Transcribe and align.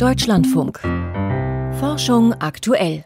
Deutschlandfunk. 0.00 0.80
Forschung 1.78 2.32
aktuell. 2.32 3.04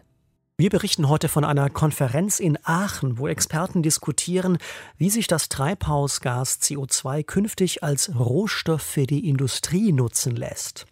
Wir 0.56 0.70
berichten 0.70 1.08
heute 1.08 1.28
von 1.28 1.42
einer 1.42 1.68
Konferenz 1.68 2.38
in 2.38 2.56
Aachen, 2.62 3.18
wo 3.18 3.26
Experten 3.26 3.82
diskutieren, 3.82 4.58
wie 4.96 5.10
sich 5.10 5.26
das 5.26 5.48
Treibhausgas 5.48 6.60
CO2 6.60 7.24
künftig 7.24 7.82
als 7.82 8.14
Rohstoff 8.14 8.80
für 8.80 9.08
die 9.08 9.28
Industrie 9.28 9.90
nutzen 9.90 10.36
lässt. 10.36 10.86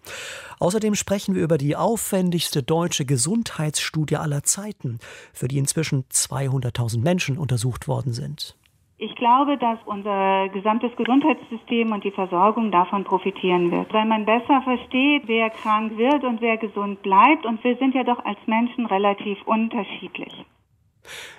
Außerdem 0.58 0.96
sprechen 0.96 1.36
wir 1.36 1.42
über 1.44 1.56
die 1.56 1.76
aufwendigste 1.76 2.64
deutsche 2.64 3.04
Gesundheitsstudie 3.04 4.16
aller 4.16 4.42
Zeiten, 4.42 4.98
für 5.32 5.46
die 5.46 5.58
inzwischen 5.58 6.02
200.000 6.12 6.98
Menschen 6.98 7.38
untersucht 7.38 7.86
worden 7.86 8.12
sind. 8.12 8.56
Ich 9.04 9.16
glaube, 9.16 9.58
dass 9.58 9.80
unser 9.84 10.48
gesamtes 10.50 10.94
Gesundheitssystem 10.94 11.90
und 11.90 12.04
die 12.04 12.12
Versorgung 12.12 12.70
davon 12.70 13.02
profitieren 13.02 13.72
wird, 13.72 13.92
weil 13.92 14.06
man 14.06 14.24
besser 14.24 14.62
versteht, 14.62 15.24
wer 15.26 15.50
krank 15.50 15.98
wird 15.98 16.22
und 16.22 16.40
wer 16.40 16.56
gesund 16.56 17.02
bleibt. 17.02 17.44
Und 17.44 17.64
wir 17.64 17.76
sind 17.78 17.96
ja 17.96 18.04
doch 18.04 18.24
als 18.24 18.38
Menschen 18.46 18.86
relativ 18.86 19.42
unterschiedlich. 19.44 20.32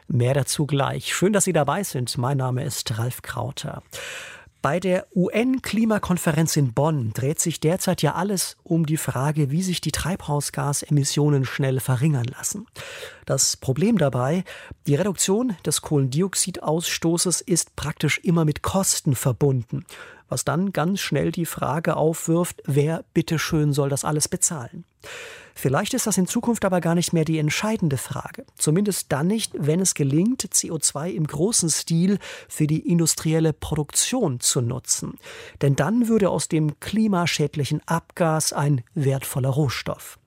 Mehr 0.10 0.34
dazu 0.34 0.66
gleich. 0.66 1.16
Schön, 1.16 1.32
dass 1.32 1.46
Sie 1.46 1.54
dabei 1.54 1.84
sind. 1.84 2.18
Mein 2.18 2.36
Name 2.36 2.66
ist 2.66 3.00
Ralf 3.00 3.22
Krauter. 3.22 3.82
Bei 4.64 4.80
der 4.80 5.08
UN-Klimakonferenz 5.14 6.56
in 6.56 6.74
Bonn 6.74 7.12
dreht 7.12 7.42
sich 7.42 7.60
derzeit 7.60 8.02
ja 8.02 8.14
alles 8.14 8.56
um 8.64 8.86
die 8.86 8.96
Frage, 8.96 9.52
wie 9.52 9.62
sich 9.62 9.82
die 9.82 9.92
Treibhausgasemissionen 9.92 11.44
schnell 11.44 11.82
verringern 11.82 12.24
lassen. 12.24 12.66
Das 13.26 13.58
Problem 13.58 13.98
dabei, 13.98 14.46
die 14.88 14.96
Reduktion 14.96 15.58
des 15.66 15.82
Kohlendioxidausstoßes 15.82 17.42
ist 17.42 17.76
praktisch 17.76 18.20
immer 18.20 18.46
mit 18.46 18.62
Kosten 18.62 19.16
verbunden, 19.16 19.84
was 20.34 20.46
dann 20.46 20.74
ganz 20.74 21.00
schnell 21.00 21.32
die 21.32 21.46
Frage 21.46 21.96
aufwirft, 21.96 22.64
wer 22.66 23.06
bitteschön 23.14 23.72
soll 23.72 23.90
das 23.90 24.04
alles 24.04 24.28
bezahlen. 24.28 24.84
Vielleicht 25.54 25.94
ist 25.94 26.08
das 26.08 26.18
in 26.18 26.26
Zukunft 26.26 26.66
aber 26.66 26.82
gar 26.82 26.96
nicht 26.96 27.14
mehr 27.14 27.24
die 27.24 27.38
entscheidende 27.38 27.98
Frage. 27.98 28.44
Zumindest 28.58 29.12
dann 29.12 29.28
nicht, 29.28 29.54
wenn 29.56 29.80
es 29.80 29.94
gelingt, 29.94 30.44
CO2 30.44 31.12
im 31.12 31.28
großen 31.28 31.70
Stil 31.70 32.18
für 32.50 32.66
die 32.66 32.90
industrielle 32.90 33.54
Produktion 33.54 34.40
zu 34.40 34.62
nutzen. 34.62 35.20
Denn 35.62 35.76
dann 35.76 36.08
würde 36.08 36.32
aus 36.32 36.48
dem 36.48 36.80
klimaschädlichen 36.80 37.82
Abgas 37.86 38.54
ein 38.54 38.84
wertvoller 38.96 39.50
Rohstoff. 39.50 40.18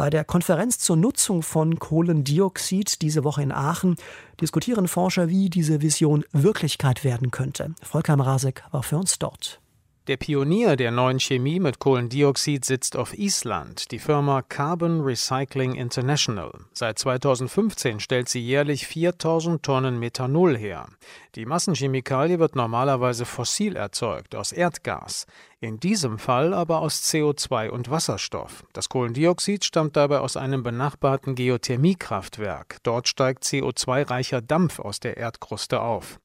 Bei 0.00 0.08
der 0.08 0.24
Konferenz 0.24 0.78
zur 0.78 0.96
Nutzung 0.96 1.42
von 1.42 1.78
Kohlendioxid 1.78 3.02
diese 3.02 3.22
Woche 3.22 3.42
in 3.42 3.52
Aachen 3.52 3.96
diskutieren 4.40 4.88
Forscher, 4.88 5.28
wie 5.28 5.50
diese 5.50 5.82
Vision 5.82 6.24
Wirklichkeit 6.32 7.04
werden 7.04 7.30
könnte. 7.30 7.74
Volker 7.82 8.16
Mrazek 8.16 8.64
war 8.70 8.82
für 8.82 8.96
uns 8.96 9.18
dort. 9.18 9.60
Der 10.06 10.16
Pionier 10.16 10.76
der 10.76 10.90
neuen 10.90 11.20
Chemie 11.20 11.60
mit 11.60 11.78
Kohlendioxid 11.78 12.64
sitzt 12.64 12.96
auf 12.96 13.12
Island, 13.18 13.90
die 13.90 13.98
Firma 13.98 14.40
Carbon 14.40 15.02
Recycling 15.02 15.74
International. 15.74 16.52
Seit 16.72 16.98
2015 16.98 18.00
stellt 18.00 18.30
sie 18.30 18.40
jährlich 18.40 18.86
4000 18.86 19.62
Tonnen 19.62 19.98
Methanol 19.98 20.56
her. 20.56 20.88
Die 21.34 21.44
Massenchemikalie 21.44 22.38
wird 22.38 22.56
normalerweise 22.56 23.26
fossil 23.26 23.76
erzeugt, 23.76 24.34
aus 24.34 24.52
Erdgas. 24.52 25.26
In 25.60 25.78
diesem 25.78 26.18
Fall 26.18 26.54
aber 26.54 26.80
aus 26.80 27.02
CO2 27.02 27.68
und 27.68 27.90
Wasserstoff. 27.90 28.64
Das 28.72 28.88
Kohlendioxid 28.88 29.66
stammt 29.66 29.96
dabei 29.96 30.20
aus 30.20 30.38
einem 30.38 30.62
benachbarten 30.62 31.34
Geothermiekraftwerk. 31.34 32.78
Dort 32.84 33.06
steigt 33.06 33.44
CO2-reicher 33.44 34.40
Dampf 34.40 34.78
aus 34.80 34.98
der 34.98 35.18
Erdkruste 35.18 35.82
auf. 35.82 36.18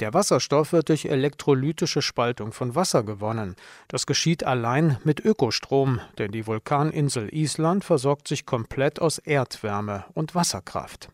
Der 0.00 0.14
Wasserstoff 0.14 0.72
wird 0.72 0.88
durch 0.88 1.04
elektrolytische 1.04 2.00
Spaltung 2.00 2.52
von 2.52 2.74
Wasser 2.74 3.02
gewonnen. 3.02 3.54
Das 3.86 4.06
geschieht 4.06 4.44
allein 4.44 4.96
mit 5.04 5.20
Ökostrom, 5.20 6.00
denn 6.16 6.32
die 6.32 6.46
Vulkaninsel 6.46 7.28
Island 7.34 7.84
versorgt 7.84 8.26
sich 8.26 8.46
komplett 8.46 8.98
aus 8.98 9.18
Erdwärme 9.18 10.06
und 10.14 10.34
Wasserkraft. 10.34 11.10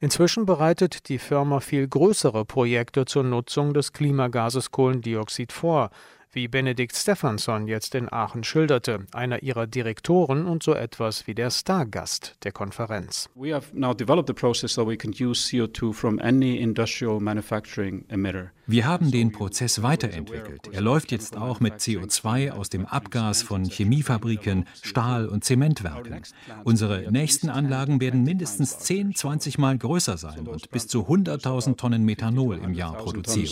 Inzwischen 0.00 0.46
bereitet 0.46 1.10
die 1.10 1.18
Firma 1.18 1.60
viel 1.60 1.86
größere 1.86 2.46
Projekte 2.46 3.04
zur 3.04 3.24
Nutzung 3.24 3.74
des 3.74 3.92
Klimagases 3.92 4.70
Kohlendioxid 4.70 5.52
vor, 5.52 5.90
wie 6.34 6.48
Benedikt 6.48 6.96
Stefansson 6.96 7.66
jetzt 7.68 7.94
in 7.94 8.12
Aachen 8.12 8.44
schilderte, 8.44 9.06
einer 9.12 9.42
ihrer 9.42 9.66
Direktoren 9.66 10.46
und 10.46 10.62
so 10.62 10.74
etwas 10.74 11.26
wie 11.26 11.34
der 11.34 11.50
Stargast 11.50 12.36
der 12.44 12.52
Konferenz. 12.52 13.28
We 13.34 13.54
have 13.54 13.66
now 13.72 13.94
developed 13.94 14.28
the 14.28 14.34
process 14.34 14.74
so 14.74 14.86
we 14.86 14.96
can 14.96 15.12
use 15.12 15.48
CO2 15.48 15.92
from 15.92 16.18
any 16.18 16.56
industrial 16.56 17.20
manufacturing 17.20 18.04
emitter. 18.08 18.50
Wir 18.66 18.86
haben 18.86 19.10
den 19.10 19.30
Prozess 19.30 19.82
weiterentwickelt. 19.82 20.68
Er 20.72 20.80
läuft 20.80 21.12
jetzt 21.12 21.36
auch 21.36 21.60
mit 21.60 21.74
CO2 21.74 22.50
aus 22.50 22.70
dem 22.70 22.86
Abgas 22.86 23.42
von 23.42 23.64
Chemiefabriken, 23.64 24.66
Stahl- 24.82 25.28
und 25.28 25.44
Zementwerken. 25.44 26.22
Unsere 26.64 27.10
nächsten 27.12 27.50
Anlagen 27.50 28.00
werden 28.00 28.22
mindestens 28.22 28.78
10, 28.78 29.14
20 29.14 29.58
Mal 29.58 29.76
größer 29.76 30.16
sein 30.16 30.48
und 30.48 30.70
bis 30.70 30.88
zu 30.88 31.02
100.000 31.02 31.76
Tonnen 31.76 32.04
Methanol 32.04 32.58
im 32.58 32.72
Jahr 32.72 32.94
produzieren. 32.94 33.50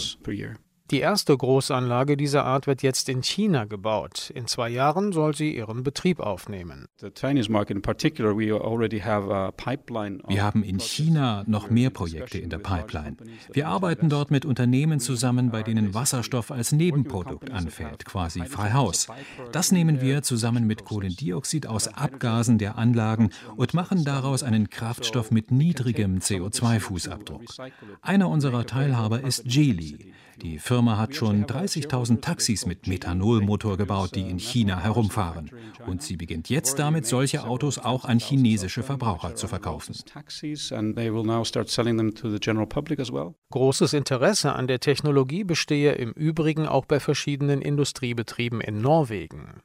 Die 0.90 1.00
erste 1.00 1.34
Großanlage 1.36 2.16
dieser 2.18 2.44
Art 2.44 2.66
wird 2.66 2.82
jetzt 2.82 3.08
in 3.08 3.22
China 3.22 3.64
gebaut. 3.64 4.30
In 4.34 4.46
zwei 4.46 4.68
Jahren 4.68 5.12
soll 5.12 5.34
sie 5.34 5.56
ihren 5.56 5.82
Betrieb 5.84 6.20
aufnehmen. 6.20 6.86
Wir 10.28 10.42
haben 10.42 10.62
in 10.62 10.80
China 10.80 11.44
noch 11.46 11.70
mehr 11.70 11.90
Projekte 11.90 12.38
in 12.38 12.50
der 12.50 12.58
Pipeline. 12.58 13.16
Wir 13.52 13.68
arbeiten 13.68 14.08
dort 14.10 14.30
mit 14.30 14.44
Unternehmen 14.44 15.00
zusammen, 15.00 15.50
bei 15.50 15.62
denen 15.62 15.94
Wasserstoff 15.94 16.50
als 16.50 16.72
Nebenprodukt 16.72 17.50
anfällt, 17.50 18.04
quasi 18.04 18.44
frei 18.44 18.72
Haus. 18.72 19.06
Das 19.52 19.72
nehmen 19.72 20.00
wir 20.00 20.22
zusammen 20.22 20.66
mit 20.66 20.84
Kohlendioxid 20.84 21.66
aus 21.66 21.88
Abgasen 21.88 22.58
der 22.58 22.76
Anlagen 22.76 23.30
und 23.56 23.72
machen 23.72 24.04
daraus 24.04 24.42
einen 24.42 24.68
Kraftstoff 24.68 25.30
mit 25.30 25.50
niedrigem 25.50 26.18
CO2-Fußabdruck. 26.18 27.70
Einer 28.02 28.28
unserer 28.28 28.66
Teilhaber 28.66 29.22
ist 29.22 29.44
Geely. 29.44 30.12
Die 30.40 30.58
Firma 30.58 30.71
hat 30.72 31.14
schon 31.14 31.44
30.000 31.44 32.20
Taxis 32.20 32.66
mit 32.66 32.86
Methanolmotor 32.86 33.76
gebaut, 33.76 34.14
die 34.14 34.28
in 34.28 34.38
China 34.38 34.80
herumfahren. 34.80 35.50
Und 35.86 36.02
sie 36.02 36.16
beginnt 36.16 36.48
jetzt 36.48 36.78
damit, 36.78 37.06
solche 37.06 37.44
Autos 37.44 37.78
auch 37.78 38.04
an 38.04 38.18
chinesische 38.18 38.82
Verbraucher 38.82 39.34
zu 39.34 39.48
verkaufen. 39.48 39.94
Großes 43.50 43.92
Interesse 43.92 44.52
an 44.54 44.66
der 44.66 44.80
Technologie 44.80 45.44
bestehe 45.44 45.92
im 45.92 46.12
Übrigen 46.12 46.66
auch 46.66 46.86
bei 46.86 47.00
verschiedenen 47.00 47.60
Industriebetrieben 47.60 48.60
in 48.60 48.80
Norwegen. 48.80 49.62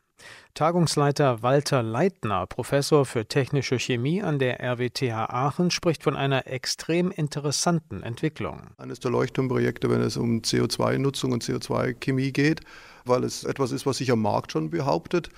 Tagungsleiter 0.54 1.44
Walter 1.44 1.84
Leitner, 1.84 2.48
Professor 2.48 3.06
für 3.06 3.28
technische 3.28 3.78
Chemie 3.78 4.24
an 4.24 4.40
der 4.40 4.60
RWTH 4.60 5.30
Aachen, 5.30 5.70
spricht 5.70 6.04
von 6.04 6.16
einer 6.16 6.48
extrem 6.48 7.12
interessanten 7.12 8.02
Entwicklung. 8.02 8.62
Eines 8.78 9.00
der 9.00 9.12
Leuchtturmprojekte, 9.12 9.90
wenn 9.90 10.02
es 10.02 10.18
um 10.18 10.42
CO2-Nutzung 10.42 11.32
und 11.32 11.44
CO2-Chemie 11.44 12.32
geht, 12.32 12.62
weil 13.06 13.24
es 13.24 13.44
etwas 13.44 13.72
ist, 13.72 13.86
was 13.86 13.98
sich 13.98 14.12
am 14.12 14.22
Markt 14.22 14.52
schon 14.52 14.70
behauptet. 14.70 15.30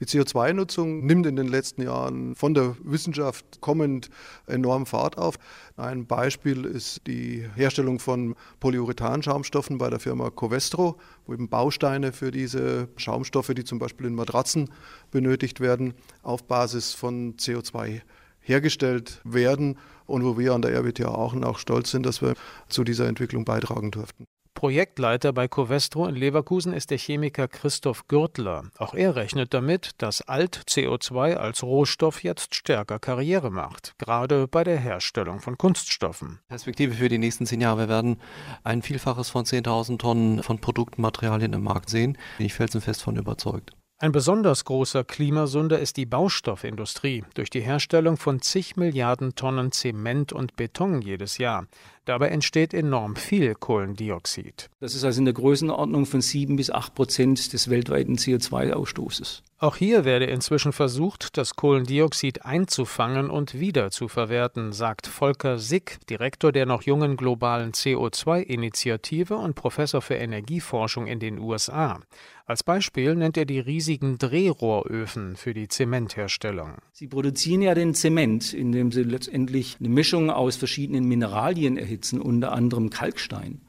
Die 0.00 0.06
CO2-Nutzung 0.06 1.04
nimmt 1.04 1.26
in 1.26 1.34
den 1.34 1.48
letzten 1.48 1.82
Jahren 1.82 2.36
von 2.36 2.54
der 2.54 2.76
Wissenschaft 2.84 3.60
kommend 3.60 4.10
enorm 4.46 4.86
Fahrt 4.86 5.18
auf. 5.18 5.38
Ein 5.76 6.06
Beispiel 6.06 6.64
ist 6.64 7.06
die 7.08 7.44
Herstellung 7.56 7.98
von 7.98 8.36
Polyurethan-Schaumstoffen 8.60 9.78
bei 9.78 9.90
der 9.90 9.98
Firma 9.98 10.30
Covestro, 10.30 10.98
wo 11.26 11.34
eben 11.34 11.48
Bausteine 11.48 12.12
für 12.12 12.30
diese 12.30 12.88
Schaumstoffe, 12.96 13.52
die 13.54 13.64
zum 13.64 13.80
Beispiel 13.80 14.06
in 14.06 14.14
Matratzen 14.14 14.70
benötigt 15.10 15.58
werden, 15.58 15.94
auf 16.22 16.44
Basis 16.44 16.94
von 16.94 17.36
CO2 17.36 18.02
hergestellt 18.40 19.20
werden 19.24 19.78
und 20.06 20.24
wo 20.24 20.38
wir 20.38 20.54
an 20.54 20.62
der 20.62 20.74
RWTH 20.74 21.06
Aachen 21.06 21.44
auch 21.44 21.58
stolz 21.58 21.90
sind, 21.90 22.06
dass 22.06 22.22
wir 22.22 22.34
zu 22.68 22.84
dieser 22.84 23.08
Entwicklung 23.08 23.44
beitragen 23.44 23.90
durften. 23.90 24.24
Projektleiter 24.58 25.32
bei 25.32 25.46
Covestro 25.46 26.08
in 26.08 26.16
Leverkusen 26.16 26.72
ist 26.72 26.90
der 26.90 26.98
Chemiker 26.98 27.46
Christoph 27.46 28.08
Gürtler. 28.08 28.64
Auch 28.76 28.92
er 28.92 29.14
rechnet 29.14 29.54
damit, 29.54 29.90
dass 29.98 30.26
Alt-CO2 30.26 31.34
als 31.34 31.62
Rohstoff 31.62 32.24
jetzt 32.24 32.56
stärker 32.56 32.98
Karriere 32.98 33.52
macht, 33.52 33.94
gerade 33.98 34.48
bei 34.48 34.64
der 34.64 34.76
Herstellung 34.76 35.38
von 35.38 35.56
Kunststoffen. 35.58 36.40
Perspektive 36.48 36.94
für 36.94 37.08
die 37.08 37.18
nächsten 37.18 37.46
zehn 37.46 37.60
Jahre. 37.60 37.82
Wir 37.82 37.88
werden 37.88 38.20
ein 38.64 38.82
Vielfaches 38.82 39.30
von 39.30 39.44
10.000 39.44 39.98
Tonnen 39.98 40.42
von 40.42 40.58
Produktmaterialien 40.58 41.52
im 41.52 41.62
Markt 41.62 41.88
sehen. 41.88 42.18
Bin 42.38 42.46
ich 42.46 42.54
felsenfest 42.54 43.00
von 43.00 43.14
überzeugt. 43.14 43.76
Ein 44.00 44.12
besonders 44.12 44.64
großer 44.64 45.02
Klimasünder 45.02 45.80
ist 45.80 45.96
die 45.96 46.06
Baustoffindustrie 46.06 47.24
durch 47.34 47.50
die 47.50 47.62
Herstellung 47.62 48.16
von 48.16 48.40
zig 48.40 48.76
Milliarden 48.76 49.34
Tonnen 49.34 49.72
Zement 49.72 50.32
und 50.32 50.54
Beton 50.54 51.02
jedes 51.02 51.38
Jahr. 51.38 51.66
Dabei 52.08 52.28
entsteht 52.28 52.72
enorm 52.72 53.16
viel 53.16 53.54
Kohlendioxid. 53.54 54.70
Das 54.80 54.94
ist 54.94 55.04
also 55.04 55.18
in 55.18 55.26
der 55.26 55.34
Größenordnung 55.34 56.06
von 56.06 56.22
sieben 56.22 56.56
bis 56.56 56.70
acht 56.70 56.94
Prozent 56.94 57.52
des 57.52 57.68
weltweiten 57.68 58.16
CO2-Ausstoßes. 58.16 59.42
Auch 59.60 59.76
hier 59.76 60.04
werde 60.04 60.26
inzwischen 60.26 60.72
versucht, 60.72 61.36
das 61.36 61.56
Kohlendioxid 61.56 62.46
einzufangen 62.46 63.28
und 63.28 63.58
wieder 63.58 63.90
zu 63.90 64.06
verwerten, 64.06 64.72
sagt 64.72 65.08
Volker 65.08 65.58
Sick, 65.58 65.98
Direktor 66.08 66.52
der 66.52 66.64
noch 66.64 66.82
jungen 66.82 67.16
globalen 67.16 67.72
CO2-Initiative 67.72 69.36
und 69.36 69.56
Professor 69.56 70.00
für 70.00 70.14
Energieforschung 70.14 71.08
in 71.08 71.18
den 71.18 71.40
USA. 71.40 72.00
Als 72.46 72.62
Beispiel 72.62 73.14
nennt 73.16 73.36
er 73.36 73.44
die 73.44 73.58
riesigen 73.58 74.16
Drehrohröfen 74.16 75.36
für 75.36 75.52
die 75.52 75.68
Zementherstellung. 75.68 76.76
Sie 76.92 77.08
produzieren 77.08 77.60
ja 77.60 77.74
den 77.74 77.92
Zement, 77.94 78.54
indem 78.54 78.90
sie 78.90 79.02
letztendlich 79.02 79.76
eine 79.80 79.90
Mischung 79.90 80.30
aus 80.30 80.56
verschiedenen 80.56 81.04
Mineralien 81.04 81.76
erhitzen, 81.76 81.97
unter 82.20 82.52
anderem 82.52 82.90
Kalkstein. 82.90 83.60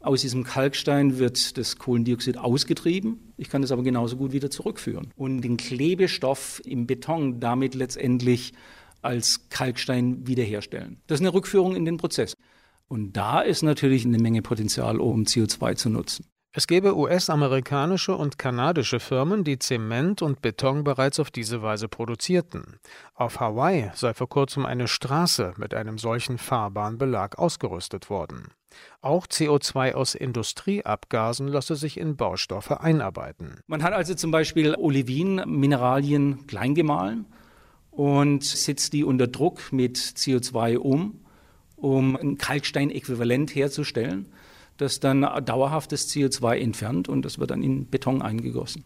Aus 0.00 0.22
diesem 0.22 0.42
Kalkstein 0.42 1.18
wird 1.18 1.56
das 1.56 1.78
Kohlendioxid 1.78 2.36
ausgetrieben. 2.36 3.32
Ich 3.36 3.48
kann 3.48 3.62
es 3.62 3.70
aber 3.70 3.84
genauso 3.84 4.16
gut 4.16 4.32
wieder 4.32 4.50
zurückführen 4.50 5.12
und 5.14 5.42
den 5.42 5.56
Klebestoff 5.56 6.60
im 6.64 6.88
Beton 6.88 7.38
damit 7.38 7.76
letztendlich 7.76 8.52
als 9.00 9.48
Kalkstein 9.48 10.26
wiederherstellen. 10.26 11.00
Das 11.06 11.20
ist 11.20 11.26
eine 11.26 11.34
Rückführung 11.34 11.76
in 11.76 11.84
den 11.84 11.98
Prozess. 11.98 12.34
Und 12.88 13.12
da 13.12 13.40
ist 13.40 13.62
natürlich 13.62 14.04
eine 14.04 14.18
Menge 14.18 14.42
Potenzial, 14.42 15.00
um 15.00 15.22
CO2 15.22 15.76
zu 15.76 15.88
nutzen. 15.88 16.26
Es 16.54 16.66
gäbe 16.66 16.94
US-amerikanische 16.94 18.14
und 18.14 18.36
kanadische 18.36 19.00
Firmen, 19.00 19.42
die 19.42 19.58
Zement 19.58 20.20
und 20.20 20.42
Beton 20.42 20.84
bereits 20.84 21.18
auf 21.18 21.30
diese 21.30 21.62
Weise 21.62 21.88
produzierten. 21.88 22.78
Auf 23.14 23.40
Hawaii 23.40 23.90
sei 23.94 24.12
vor 24.12 24.28
kurzem 24.28 24.66
eine 24.66 24.86
Straße 24.86 25.54
mit 25.56 25.72
einem 25.72 25.96
solchen 25.96 26.36
Fahrbahnbelag 26.36 27.38
ausgerüstet 27.38 28.10
worden. 28.10 28.48
Auch 29.00 29.26
CO2 29.26 29.94
aus 29.94 30.14
Industrieabgasen 30.14 31.48
lasse 31.48 31.74
sich 31.74 31.96
in 31.96 32.16
Baustoffe 32.16 32.72
einarbeiten. 32.72 33.60
Man 33.66 33.82
hat 33.82 33.94
also 33.94 34.14
zum 34.14 34.30
Beispiel 34.30 34.74
Olivin-Mineralien 34.74 36.46
klein 36.46 36.74
gemahlen 36.74 37.24
und 37.90 38.44
setzt 38.44 38.92
die 38.92 39.04
unter 39.04 39.26
Druck 39.26 39.72
mit 39.72 39.96
CO2 39.96 40.76
um, 40.76 41.18
um 41.76 42.14
ein 42.14 42.36
Kalksteinäquivalent 42.36 43.54
herzustellen 43.54 44.30
das 44.76 45.00
dann 45.00 45.22
dauerhaftes 45.44 46.08
CO2 46.08 46.58
entfernt 46.58 47.08
und 47.08 47.24
das 47.24 47.38
wird 47.38 47.50
dann 47.50 47.62
in 47.62 47.86
Beton 47.86 48.22
eingegossen. 48.22 48.84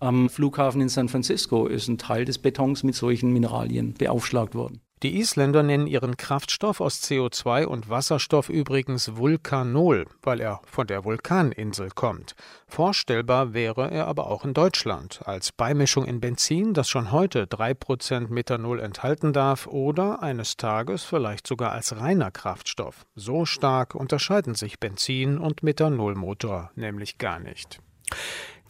Am 0.00 0.28
Flughafen 0.28 0.80
in 0.80 0.88
San 0.88 1.08
Francisco 1.08 1.66
ist 1.66 1.88
ein 1.88 1.98
Teil 1.98 2.24
des 2.24 2.38
Betons 2.38 2.82
mit 2.82 2.94
solchen 2.94 3.32
Mineralien 3.32 3.94
beaufschlagt 3.94 4.54
worden. 4.54 4.80
Die 5.02 5.18
Isländer 5.18 5.64
nennen 5.64 5.88
ihren 5.88 6.16
Kraftstoff 6.16 6.80
aus 6.80 7.02
CO2 7.02 7.64
und 7.64 7.90
Wasserstoff 7.90 8.48
übrigens 8.48 9.16
Vulkanol, 9.16 10.06
weil 10.22 10.40
er 10.40 10.60
von 10.64 10.86
der 10.86 11.04
Vulkaninsel 11.04 11.90
kommt. 11.90 12.36
Vorstellbar 12.68 13.52
wäre 13.52 13.90
er 13.90 14.06
aber 14.06 14.28
auch 14.28 14.44
in 14.44 14.54
Deutschland, 14.54 15.20
als 15.24 15.50
Beimischung 15.50 16.04
in 16.04 16.20
Benzin, 16.20 16.72
das 16.72 16.88
schon 16.88 17.10
heute 17.10 17.46
3% 17.46 18.28
Methanol 18.28 18.78
enthalten 18.78 19.32
darf, 19.32 19.66
oder 19.66 20.22
eines 20.22 20.56
Tages 20.56 21.02
vielleicht 21.02 21.48
sogar 21.48 21.72
als 21.72 21.96
reiner 21.96 22.30
Kraftstoff. 22.30 23.04
So 23.16 23.44
stark 23.44 23.96
unterscheiden 23.96 24.54
sich 24.54 24.78
Benzin 24.78 25.38
und 25.38 25.64
Methanolmotor 25.64 26.70
nämlich 26.76 27.18
gar 27.18 27.40
nicht. 27.40 27.80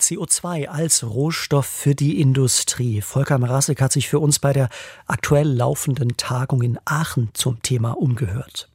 CO2 0.02 0.66
als 0.66 1.04
Rohstoff 1.04 1.66
für 1.66 1.94
die 1.94 2.20
Industrie. 2.20 3.00
Volker 3.00 3.38
Marassek 3.38 3.80
hat 3.80 3.92
sich 3.92 4.08
für 4.08 4.18
uns 4.18 4.40
bei 4.40 4.52
der 4.52 4.68
aktuell 5.06 5.48
laufenden 5.48 6.16
Tagung 6.16 6.60
in 6.62 6.78
Aachen 6.84 7.30
zum 7.34 7.62
Thema 7.62 7.92
umgehört. 7.92 8.68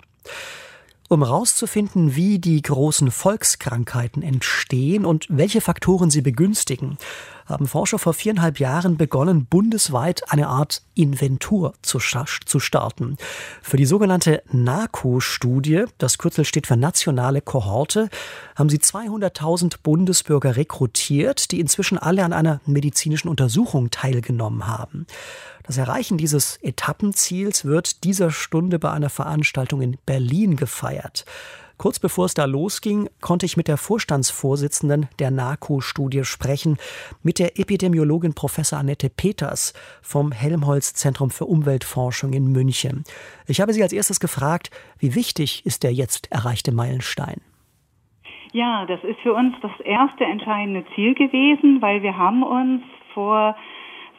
Um 1.09 1.23
herauszufinden, 1.23 2.15
wie 2.15 2.39
die 2.39 2.61
großen 2.61 3.11
Volkskrankheiten 3.11 4.23
entstehen 4.23 5.05
und 5.05 5.25
welche 5.29 5.61
Faktoren 5.61 6.09
sie 6.09 6.21
begünstigen, 6.21 6.97
haben 7.47 7.67
Forscher 7.67 7.97
vor 7.97 8.13
viereinhalb 8.13 8.59
Jahren 8.59 8.97
begonnen, 8.97 9.45
bundesweit 9.45 10.31
eine 10.31 10.47
Art 10.47 10.83
Inventur 10.93 11.73
zu, 11.81 11.99
zu 11.99 12.59
starten. 12.59 13.17
Für 13.61 13.77
die 13.77 13.85
sogenannte 13.85 14.43
NACO-Studie, 14.51 15.85
das 15.97 16.17
Kürzel 16.17 16.45
steht 16.45 16.67
für 16.67 16.77
nationale 16.77 17.41
Kohorte, 17.41 18.09
haben 18.55 18.69
sie 18.69 18.79
200.000 18.79 19.75
Bundesbürger 19.81 20.55
rekrutiert, 20.55 21.51
die 21.51 21.59
inzwischen 21.59 21.97
alle 21.97 22.23
an 22.23 22.33
einer 22.33 22.61
medizinischen 22.65 23.29
Untersuchung 23.29 23.91
teilgenommen 23.91 24.67
haben. 24.67 25.07
Das 25.63 25.77
Erreichen 25.77 26.17
dieses 26.17 26.57
Etappenziels 26.61 27.65
wird 27.65 28.03
dieser 28.05 28.31
Stunde 28.31 28.79
bei 28.79 28.91
einer 28.91 29.09
Veranstaltung 29.09 29.81
in 29.81 29.97
Berlin 30.05 30.55
gefeiert. 30.55 31.25
Kurz 31.77 31.99
bevor 31.99 32.25
es 32.25 32.33
da 32.33 32.45
losging, 32.45 33.07
konnte 33.21 33.45
ich 33.45 33.55
mit 33.55 33.67
der 33.67 33.77
Vorstandsvorsitzenden 33.77 35.07
der 35.19 35.29
NACO-Studie 35.29 36.23
sprechen, 36.23 36.77
mit 37.21 37.37
der 37.37 37.59
Epidemiologin 37.59 38.33
Professor 38.33 38.79
Annette 38.79 39.11
Peters 39.11 39.73
vom 40.01 40.31
Helmholtz 40.31 40.95
Zentrum 40.95 41.29
für 41.29 41.45
Umweltforschung 41.45 42.33
in 42.33 42.51
München. 42.51 43.03
Ich 43.45 43.61
habe 43.61 43.73
sie 43.73 43.83
als 43.83 43.93
erstes 43.93 44.19
gefragt, 44.19 44.71
wie 44.97 45.13
wichtig 45.13 45.67
ist 45.67 45.83
der 45.83 45.93
jetzt 45.93 46.31
erreichte 46.31 46.71
Meilenstein? 46.71 47.41
Ja, 48.53 48.87
das 48.87 49.03
ist 49.03 49.19
für 49.19 49.33
uns 49.33 49.53
das 49.61 49.79
erste 49.81 50.23
entscheidende 50.23 50.83
Ziel 50.95 51.13
gewesen, 51.13 51.79
weil 51.81 52.01
wir 52.01 52.17
haben 52.17 52.41
uns 52.41 52.81
vor 53.13 53.55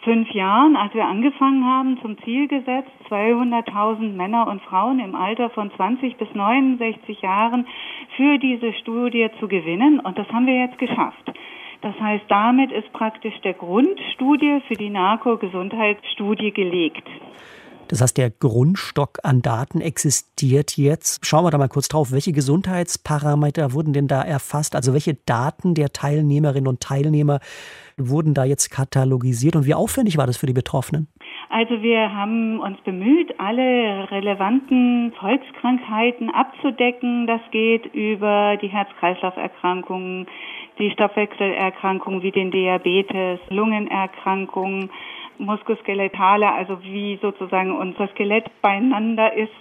fünf 0.09 0.31
Jahren, 0.31 0.75
als 0.75 0.95
wir 0.95 1.05
angefangen 1.05 1.67
haben, 1.67 1.99
zum 2.01 2.17
Ziel 2.25 2.49
gesetzt, 2.49 2.91
200.000 3.11 4.17
Männer 4.17 4.47
und 4.47 4.63
Frauen 4.63 5.01
im 5.01 5.15
Alter 5.15 5.51
von 5.51 5.71
20 5.71 6.17
bis 6.17 6.29
69 6.33 7.21
Jahren 7.21 7.67
für 8.17 8.39
diese 8.39 8.73
Studie 8.73 9.29
zu 9.39 9.49
gewinnen. 9.49 10.01
Und 10.01 10.17
das 10.17 10.27
haben 10.31 10.47
wir 10.47 10.59
jetzt 10.59 10.79
geschafft. 10.79 11.31
Das 11.83 11.95
heißt, 12.01 12.25
damit 12.29 12.73
ist 12.73 12.91
praktisch 12.95 13.39
der 13.43 13.53
Grundstudie 13.53 14.63
für 14.67 14.77
die 14.77 14.89
Narko-Gesundheitsstudie 14.89 16.53
gelegt. 16.53 17.07
Das 17.89 18.03
heißt, 18.03 18.19
der 18.19 18.31
Grundstock 18.31 19.19
an 19.23 19.41
Daten 19.41 19.81
existiert 19.81 20.77
jetzt. 20.77 21.25
Schauen 21.25 21.45
wir 21.45 21.51
da 21.51 21.59
mal 21.59 21.69
kurz 21.69 21.89
drauf. 21.89 22.13
Welche 22.13 22.33
Gesundheitsparameter 22.33 23.73
wurden 23.73 23.95
denn 23.95 24.09
da 24.09 24.23
erfasst? 24.23 24.77
Also 24.77 24.93
welche 24.93 25.15
Daten 25.15 25.75
der 25.75 25.93
Teilnehmerinnen 25.93 26.69
und 26.69 26.81
Teilnehmer 26.81 27.41
wurden 27.97 28.35
da 28.35 28.45
jetzt 28.45 28.71
katalogisiert 28.71 29.57
und 29.57 29.67
wie 29.67 29.75
aufwendig 29.75 30.19
war 30.19 30.27
das 30.27 30.37
für 30.37 30.47
die 30.47 30.53
Betroffenen? 30.53 31.09
Also 31.51 31.83
wir 31.83 32.15
haben 32.15 32.61
uns 32.61 32.79
bemüht, 32.83 33.35
alle 33.41 34.11
relevanten 34.11 35.13
Volkskrankheiten 35.19 36.31
abzudecken. 36.31 37.27
Das 37.27 37.41
geht 37.51 37.87
über 37.95 38.59
die 38.61 38.69
Herz-Kreislauf-Erkrankungen, 38.69 40.27
die 40.79 40.91
Stoffwechselerkrankungen 40.91 42.23
wie 42.23 42.33
den 42.33 42.51
Diabetes, 42.51 43.41
Lungenerkrankungen, 43.49 44.91
muskuloskeletale, 45.39 46.53
also 46.53 46.83
wie 46.83 47.19
sozusagen 47.23 47.73
unser 47.73 48.09
Skelett 48.09 48.47
beieinander 48.63 49.33
ist, 49.35 49.53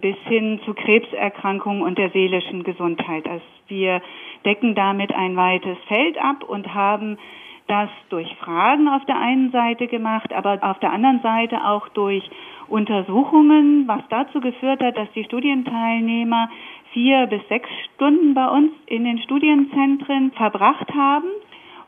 bis 0.00 0.16
hin 0.24 0.60
zu 0.64 0.74
Krebserkrankungen 0.74 1.82
und 1.82 1.98
der 1.98 2.10
seelischen 2.10 2.64
Gesundheit. 2.64 3.26
Also 3.26 3.44
wir 3.68 4.02
decken 4.44 4.74
damit 4.74 5.14
ein 5.14 5.36
weites 5.36 5.78
Feld 5.88 6.18
ab 6.18 6.44
und 6.44 6.74
haben 6.74 7.18
das 7.66 7.88
durch 8.10 8.32
Fragen 8.36 8.88
auf 8.88 9.04
der 9.06 9.18
einen 9.18 9.50
Seite 9.50 9.88
gemacht, 9.88 10.32
aber 10.32 10.58
auf 10.62 10.78
der 10.78 10.92
anderen 10.92 11.20
Seite 11.20 11.64
auch 11.64 11.88
durch 11.88 12.22
Untersuchungen, 12.68 13.88
was 13.88 14.02
dazu 14.08 14.40
geführt 14.40 14.82
hat, 14.82 14.96
dass 14.96 15.10
die 15.12 15.24
Studienteilnehmer 15.24 16.48
vier 16.92 17.26
bis 17.26 17.46
sechs 17.48 17.68
Stunden 17.94 18.34
bei 18.34 18.48
uns 18.48 18.70
in 18.86 19.04
den 19.04 19.18
Studienzentren 19.18 20.32
verbracht 20.32 20.94
haben 20.94 21.28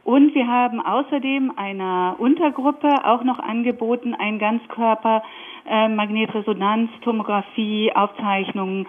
und 0.08 0.34
wir 0.34 0.46
haben 0.46 0.80
außerdem 0.80 1.52
einer 1.56 2.16
Untergruppe 2.18 2.88
auch 3.04 3.22
noch 3.24 3.38
angeboten, 3.38 4.14
ein 4.14 4.38
Ganzkörper 4.38 5.22
äh, 5.68 5.90
Magnetresonanztomographie 5.90 7.92
Aufzeichnungen 7.94 8.86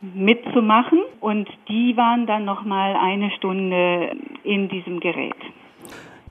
mitzumachen 0.00 1.00
und 1.20 1.46
die 1.68 1.94
waren 1.98 2.26
dann 2.26 2.46
noch 2.46 2.64
mal 2.64 2.96
eine 2.96 3.30
Stunde 3.32 4.16
in 4.44 4.70
diesem 4.70 5.00
Gerät. 5.00 5.36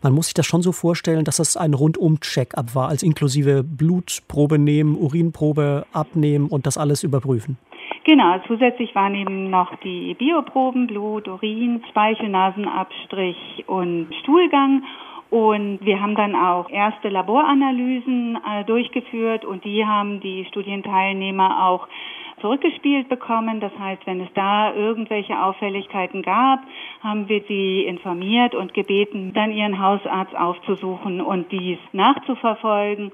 Man 0.01 0.13
muss 0.13 0.25
sich 0.25 0.33
das 0.33 0.47
schon 0.47 0.63
so 0.63 0.71
vorstellen, 0.71 1.23
dass 1.23 1.37
das 1.37 1.55
ein 1.55 1.75
Rundum-Check-up 1.75 2.73
war, 2.73 2.89
als 2.89 3.03
inklusive 3.03 3.63
Blutprobe 3.63 4.57
nehmen, 4.57 4.97
Urinprobe 4.97 5.85
abnehmen 5.93 6.47
und 6.47 6.65
das 6.65 6.79
alles 6.79 7.03
überprüfen. 7.03 7.59
Genau, 8.03 8.39
zusätzlich 8.47 8.95
waren 8.95 9.13
eben 9.13 9.51
noch 9.51 9.75
die 9.77 10.15
Bioproben, 10.15 10.87
Blut, 10.87 11.27
Urin, 11.27 11.83
Speichel, 11.89 12.29
Nasenabstrich 12.29 13.65
und 13.67 14.07
Stuhlgang. 14.21 14.83
Und 15.29 15.79
wir 15.85 16.01
haben 16.01 16.15
dann 16.15 16.35
auch 16.35 16.69
erste 16.69 17.09
Laboranalysen 17.09 18.37
äh, 18.37 18.65
durchgeführt 18.65 19.45
und 19.45 19.63
die 19.63 19.85
haben 19.85 20.19
die 20.19 20.45
Studienteilnehmer 20.45 21.67
auch 21.67 21.87
zurückgespielt 22.41 23.07
bekommen. 23.07 23.61
Das 23.61 23.71
heißt, 23.79 24.05
wenn 24.05 24.19
es 24.19 24.33
da 24.33 24.73
irgendwelche 24.73 25.41
Auffälligkeiten 25.41 26.21
gab, 26.21 26.59
haben 27.01 27.29
wir 27.29 27.43
sie 27.47 27.83
informiert 27.83 28.55
und 28.55 28.73
gebeten, 28.73 29.31
dann 29.33 29.53
ihren 29.53 29.79
Hausarzt 29.79 30.35
aufzusuchen 30.35 31.21
und 31.21 31.51
dies 31.51 31.77
nachzuverfolgen. 31.93 33.11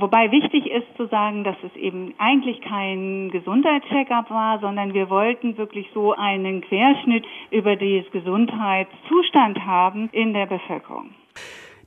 Wobei 0.00 0.32
wichtig 0.32 0.66
ist 0.66 0.86
zu 0.96 1.06
sagen, 1.08 1.44
dass 1.44 1.56
es 1.62 1.76
eben 1.76 2.14
eigentlich 2.16 2.62
kein 2.62 3.30
Gesundheitscheckup 3.30 4.30
war, 4.30 4.58
sondern 4.60 4.94
wir 4.94 5.10
wollten 5.10 5.58
wirklich 5.58 5.86
so 5.92 6.14
einen 6.14 6.62
Querschnitt 6.62 7.26
über 7.50 7.76
den 7.76 8.04
Gesundheitszustand 8.10 9.64
haben 9.66 10.08
in 10.12 10.32
der 10.32 10.46
Bevölkerung. 10.46 11.10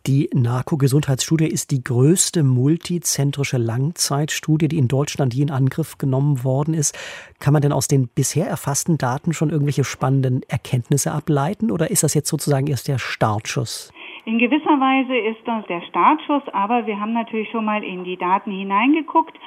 Die 0.05 0.29
NARCO-Gesundheitsstudie 0.33 1.47
ist 1.47 1.71
die 1.71 1.81
größte 1.81 2.43
multizentrische 2.43 3.57
Langzeitstudie, 3.57 4.67
die 4.67 4.77
in 4.77 4.89
Deutschland 4.89 5.33
je 5.33 5.43
in 5.43 5.49
Angriff 5.49 5.97
genommen 5.97 6.43
worden 6.43 6.73
ist. 6.73 6.93
Kann 7.39 7.53
man 7.53 7.61
denn 7.61 7.71
aus 7.71 7.87
den 7.87 8.09
bisher 8.09 8.45
erfassten 8.45 8.97
Daten 8.97 9.33
schon 9.33 9.49
irgendwelche 9.49 9.85
spannenden 9.85 10.41
Erkenntnisse 10.49 11.13
ableiten 11.13 11.71
oder 11.71 11.89
ist 11.89 12.03
das 12.03 12.13
jetzt 12.13 12.27
sozusagen 12.27 12.67
erst 12.67 12.89
der 12.89 12.99
Startschuss? 12.99 13.93
In 14.25 14.37
gewisser 14.37 14.79
Weise 14.79 15.17
ist 15.17 15.45
das 15.45 15.65
der 15.67 15.81
Startschuss, 15.81 16.43
aber 16.53 16.87
wir 16.87 16.99
haben 16.99 17.13
natürlich 17.13 17.49
schon 17.49 17.65
mal 17.65 17.83
in 17.83 18.05
die 18.05 18.15
Daten 18.15 18.51
hineingeguckt 18.51 19.37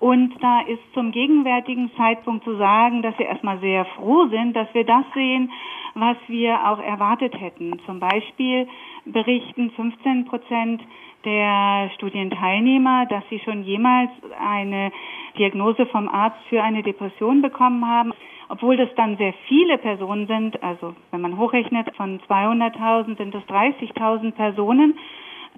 und 0.00 0.34
da 0.42 0.60
ist 0.62 0.82
zum 0.94 1.12
gegenwärtigen 1.12 1.90
Zeitpunkt 1.96 2.44
zu 2.44 2.56
sagen, 2.56 3.02
dass 3.02 3.16
wir 3.18 3.26
erstmal 3.26 3.60
sehr 3.60 3.84
froh 3.84 4.26
sind, 4.26 4.54
dass 4.54 4.72
wir 4.74 4.84
das 4.84 5.04
sehen, 5.14 5.50
was 5.94 6.16
wir 6.26 6.68
auch 6.68 6.80
erwartet 6.80 7.40
hätten. 7.40 7.78
Zum 7.86 8.00
Beispiel 8.00 8.68
berichten 9.04 9.70
15 9.70 10.26
Prozent 10.26 10.82
der 11.24 11.90
Studienteilnehmer, 11.94 13.06
dass 13.06 13.24
sie 13.30 13.40
schon 13.40 13.62
jemals 13.62 14.10
eine 14.38 14.92
Diagnose 15.38 15.86
vom 15.86 16.08
Arzt 16.08 16.38
für 16.48 16.62
eine 16.62 16.82
Depression 16.82 17.42
bekommen 17.42 17.86
haben. 17.86 18.12
Obwohl 18.48 18.76
das 18.76 18.88
dann 18.96 19.16
sehr 19.16 19.34
viele 19.48 19.78
Personen 19.78 20.26
sind, 20.26 20.62
also 20.62 20.94
wenn 21.10 21.20
man 21.20 21.36
hochrechnet, 21.38 21.94
von 21.96 22.20
200.000 22.20 23.16
sind 23.16 23.34
es 23.34 23.42
30.000 23.44 24.32
Personen, 24.32 24.98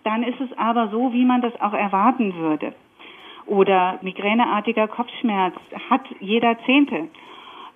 dann 0.04 0.22
ist 0.22 0.40
es 0.40 0.56
aber 0.56 0.88
so, 0.88 1.12
wie 1.12 1.24
man 1.24 1.42
das 1.42 1.58
auch 1.60 1.74
erwarten 1.74 2.34
würde. 2.36 2.74
Oder 3.46 3.98
migräneartiger 4.02 4.88
Kopfschmerz 4.88 5.54
hat 5.90 6.02
jeder 6.20 6.58
Zehnte. 6.64 7.08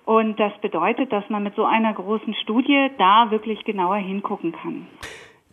Und 0.05 0.39
das 0.39 0.53
bedeutet, 0.59 1.11
dass 1.11 1.29
man 1.29 1.43
mit 1.43 1.55
so 1.55 1.63
einer 1.63 1.93
großen 1.93 2.33
Studie 2.35 2.89
da 2.97 3.31
wirklich 3.31 3.63
genauer 3.63 3.97
hingucken 3.97 4.51
kann. 4.51 4.87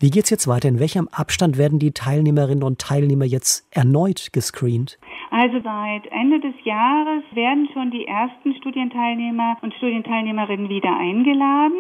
Wie 0.03 0.09
geht 0.09 0.25
es 0.25 0.31
jetzt 0.31 0.49
weiter? 0.49 0.67
In 0.67 0.81
welchem 0.81 1.09
Abstand 1.13 1.59
werden 1.59 1.79
die 1.79 1.93
Teilnehmerinnen 1.93 2.65
und 2.65 2.79
Teilnehmer 2.79 3.27
jetzt 3.27 3.69
erneut 3.71 4.31
gescreent? 4.33 4.99
Also 5.31 5.61
seit 5.63 6.07
Ende 6.11 6.41
des 6.41 6.55
Jahres 6.65 7.23
werden 7.35 7.69
schon 7.75 7.91
die 7.91 8.07
ersten 8.07 8.55
Studienteilnehmer 8.55 9.59
und 9.61 9.75
Studienteilnehmerinnen 9.75 10.71
wieder 10.71 10.97
eingeladen. 10.97 11.77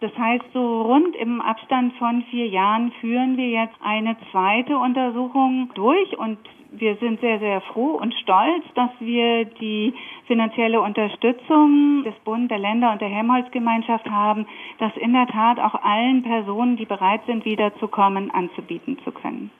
Das 0.00 0.12
heißt, 0.18 0.44
so 0.52 0.82
rund 0.82 1.16
im 1.16 1.40
Abstand 1.40 1.94
von 1.94 2.22
vier 2.30 2.48
Jahren 2.48 2.92
führen 3.00 3.38
wir 3.38 3.48
jetzt 3.48 3.76
eine 3.82 4.14
zweite 4.30 4.76
Untersuchung 4.76 5.70
durch 5.74 6.18
und 6.18 6.36
wir 6.78 6.96
sind 6.96 7.20
sehr, 7.20 7.38
sehr 7.38 7.60
froh 7.60 7.98
und 8.00 8.14
stolz, 8.22 8.64
dass 8.74 8.90
wir 9.00 9.44
die 9.44 9.94
finanzielle 10.26 10.80
Unterstützung 10.80 12.02
des 12.04 12.14
Bund, 12.24 12.50
der 12.50 12.58
Länder 12.58 12.92
und 12.92 13.00
der 13.00 13.08
Helmholtz-Gemeinschaft 13.08 14.06
haben, 14.06 14.46
das 14.78 14.92
in 14.96 15.12
der 15.12 15.26
Tat 15.26 15.58
auch 15.58 15.74
allen 15.82 16.22
Personen, 16.22 16.76
die 16.76 16.86
bereit 16.86 17.20
sind, 17.26 17.44
wiederzukommen, 17.44 18.30
anzubieten 18.30 18.98
zu 19.04 19.12
können. 19.12 19.50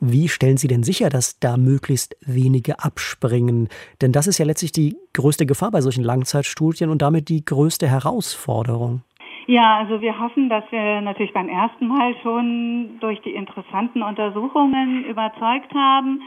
Wie 0.00 0.28
stellen 0.28 0.56
Sie 0.56 0.68
denn 0.68 0.84
sicher, 0.84 1.08
dass 1.08 1.40
da 1.40 1.56
möglichst 1.56 2.16
wenige 2.20 2.78
abspringen? 2.78 3.68
Denn 4.00 4.12
das 4.12 4.28
ist 4.28 4.38
ja 4.38 4.44
letztlich 4.44 4.70
die 4.70 4.96
größte 5.12 5.44
Gefahr 5.44 5.72
bei 5.72 5.80
solchen 5.80 6.04
Langzeitstudien 6.04 6.88
und 6.88 7.02
damit 7.02 7.28
die 7.28 7.44
größte 7.44 7.88
Herausforderung. 7.88 9.02
Ja, 9.50 9.78
also 9.78 10.02
wir 10.02 10.18
hoffen, 10.18 10.50
dass 10.50 10.70
wir 10.70 11.00
natürlich 11.00 11.32
beim 11.32 11.48
ersten 11.48 11.86
Mal 11.86 12.14
schon 12.22 13.00
durch 13.00 13.18
die 13.22 13.32
interessanten 13.32 14.02
Untersuchungen 14.02 15.06
überzeugt 15.06 15.72
haben. 15.74 16.20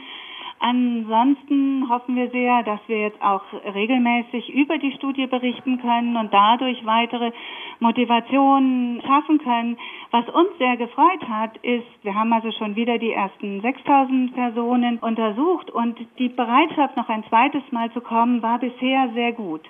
Ansonsten 0.58 1.88
hoffen 1.88 2.16
wir 2.16 2.30
sehr, 2.30 2.64
dass 2.64 2.80
wir 2.88 3.00
jetzt 3.00 3.22
auch 3.22 3.42
regelmäßig 3.74 4.52
über 4.52 4.76
die 4.78 4.90
Studie 4.96 5.28
berichten 5.28 5.80
können 5.80 6.16
und 6.16 6.34
dadurch 6.34 6.84
weitere 6.84 7.30
Motivationen 7.78 9.00
schaffen 9.02 9.38
können. 9.38 9.76
Was 10.10 10.28
uns 10.28 10.58
sehr 10.58 10.76
gefreut 10.76 11.22
hat, 11.28 11.56
ist, 11.58 11.86
wir 12.02 12.16
haben 12.16 12.32
also 12.32 12.50
schon 12.50 12.74
wieder 12.74 12.98
die 12.98 13.12
ersten 13.12 13.60
6000 13.60 14.34
Personen 14.34 14.98
untersucht 14.98 15.70
und 15.70 15.96
die 16.18 16.28
Bereitschaft, 16.28 16.96
noch 16.96 17.08
ein 17.08 17.22
zweites 17.28 17.62
Mal 17.70 17.88
zu 17.92 18.00
kommen, 18.00 18.42
war 18.42 18.58
bisher 18.58 19.10
sehr 19.14 19.30
gut 19.30 19.62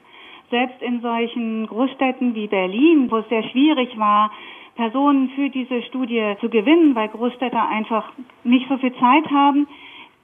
selbst 0.52 0.80
in 0.82 1.00
solchen 1.00 1.66
Großstädten 1.66 2.35
wie 2.35 2.47
Berlin, 2.47 3.11
wo 3.11 3.16
es 3.16 3.28
sehr 3.30 3.42
schwierig 3.50 3.99
war, 3.99 4.30
Personen 4.76 5.30
für 5.30 5.49
diese 5.49 5.82
Studie 5.88 6.35
zu 6.40 6.49
gewinnen, 6.49 6.94
weil 6.94 7.09
Großstädter 7.09 7.68
einfach 7.68 8.12
nicht 8.44 8.66
so 8.68 8.76
viel 8.76 8.92
Zeit 8.92 9.26
haben. 9.30 9.66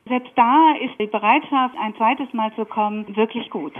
Selbst 0.06 0.32
da 0.36 0.74
ist 0.84 0.94
die 1.00 1.06
Bereitschaft, 1.06 1.74
ein 1.80 1.94
zweites 1.96 2.32
Mal 2.34 2.52
zu 2.54 2.64
kommen, 2.66 3.16
wirklich 3.16 3.48
gut. 3.50 3.72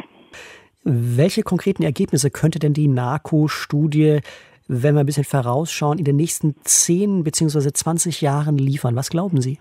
Welche 0.85 1.43
konkreten 1.43 1.83
Ergebnisse 1.83 2.31
könnte 2.31 2.59
denn 2.59 2.73
die 2.73 2.89
NARCO-Studie, 2.89 4.21
wenn 4.69 4.95
wir 4.95 5.01
ein 5.01 5.07
bisschen 5.07 5.25
vorausschauen, 5.25 5.99
in 5.99 6.05
den 6.05 6.17
nächsten 6.17 6.55
10 6.63 7.25
bzw. 7.25 7.73
20 7.73 8.23
Jahren 8.23 8.57
liefern? 8.57 8.97
Was 8.97 9.11
glauben 9.11 9.41
Sie? 9.41 9.59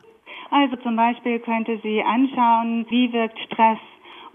Also 0.52 0.78
zum 0.78 0.96
Beispiel 0.96 1.40
könnte 1.40 1.80
sie 1.84 2.02
anschauen, 2.02 2.86
wie 2.90 3.12
wirkt 3.12 3.38
Stress 3.40 3.80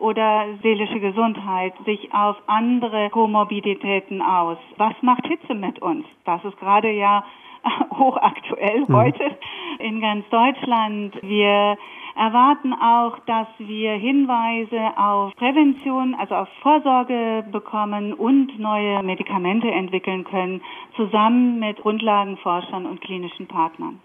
oder 0.02 0.47
seelische 0.62 0.99
Gesundheit 0.99 1.75
sich 1.87 2.12
auf 2.12 2.37
andere 2.49 3.09
Komorbiditäten 3.11 4.21
aus? 4.21 4.59
Was 4.76 4.94
macht 5.00 5.26
Hitze 5.28 5.54
mit 5.54 5.80
uns? 5.80 6.04
Das 6.25 6.44
ist 6.44 6.59
gerade 6.59 6.90
ja 6.90 7.25
hochaktuell 7.97 8.80
mhm. 8.80 8.97
heute 8.97 9.38
in 9.78 10.00
ganz 10.00 10.28
Deutschland. 10.28 11.16
Wir 11.23 11.78
erwarten 12.16 12.75
auch, 12.75 13.16
dass 13.26 13.47
wir 13.59 13.92
Hinweise 13.92 14.99
auf 14.99 15.37
Prävention, 15.37 16.16
also 16.16 16.35
auf 16.35 16.49
Vorsorge 16.62 17.44
bekommen 17.52 18.12
und 18.12 18.59
neue 18.59 19.04
Medikamente 19.04 19.71
entwickeln 19.71 20.25
können, 20.25 20.62
zusammen 20.97 21.61
mit 21.61 21.78
Grundlagenforschern 21.78 22.87
und 22.87 23.00
klinischen 23.00 23.47
Partnern. 23.47 24.00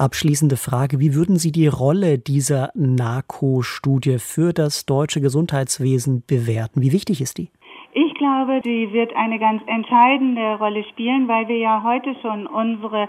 Abschließende 0.00 0.56
Frage, 0.56 1.00
wie 1.00 1.12
würden 1.16 1.38
Sie 1.38 1.50
die 1.50 1.66
Rolle 1.66 2.20
dieser 2.20 2.70
NARCO-Studie 2.76 4.18
für 4.20 4.52
das 4.52 4.86
deutsche 4.86 5.20
Gesundheitswesen 5.20 6.22
bewerten? 6.24 6.80
Wie 6.82 6.92
wichtig 6.92 7.20
ist 7.20 7.36
die? 7.36 7.50
Ich 7.94 8.14
glaube, 8.14 8.60
die 8.60 8.92
wird 8.92 9.12
eine 9.16 9.40
ganz 9.40 9.60
entscheidende 9.66 10.54
Rolle 10.54 10.84
spielen, 10.84 11.26
weil 11.26 11.48
wir 11.48 11.58
ja 11.58 11.82
heute 11.82 12.14
schon 12.22 12.46
unsere 12.46 13.08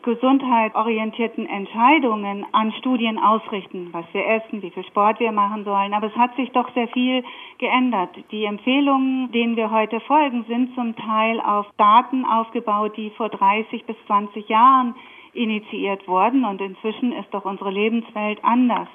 gesundheitsorientierten 0.00 1.46
Entscheidungen 1.46 2.46
an 2.52 2.72
Studien 2.78 3.18
ausrichten, 3.18 3.88
was 3.92 4.06
wir 4.14 4.26
essen, 4.26 4.62
wie 4.62 4.70
viel 4.70 4.86
Sport 4.86 5.20
wir 5.20 5.32
machen 5.32 5.64
sollen. 5.64 5.92
Aber 5.92 6.06
es 6.06 6.16
hat 6.16 6.34
sich 6.36 6.50
doch 6.52 6.72
sehr 6.72 6.88
viel 6.88 7.22
geändert. 7.58 8.08
Die 8.30 8.46
Empfehlungen, 8.46 9.30
denen 9.32 9.56
wir 9.56 9.70
heute 9.70 10.00
folgen, 10.00 10.46
sind 10.48 10.74
zum 10.74 10.96
Teil 10.96 11.40
auf 11.40 11.66
Daten 11.76 12.24
aufgebaut, 12.24 12.96
die 12.96 13.10
vor 13.10 13.28
30 13.28 13.84
bis 13.84 13.96
20 14.06 14.48
Jahren 14.48 14.94
initiiert 15.34 16.06
worden 16.06 16.44
und 16.44 16.60
inzwischen 16.60 17.12
ist 17.12 17.32
doch 17.32 17.44
unsere 17.44 17.70
Lebenswelt 17.70 18.42
anders. 18.44 18.88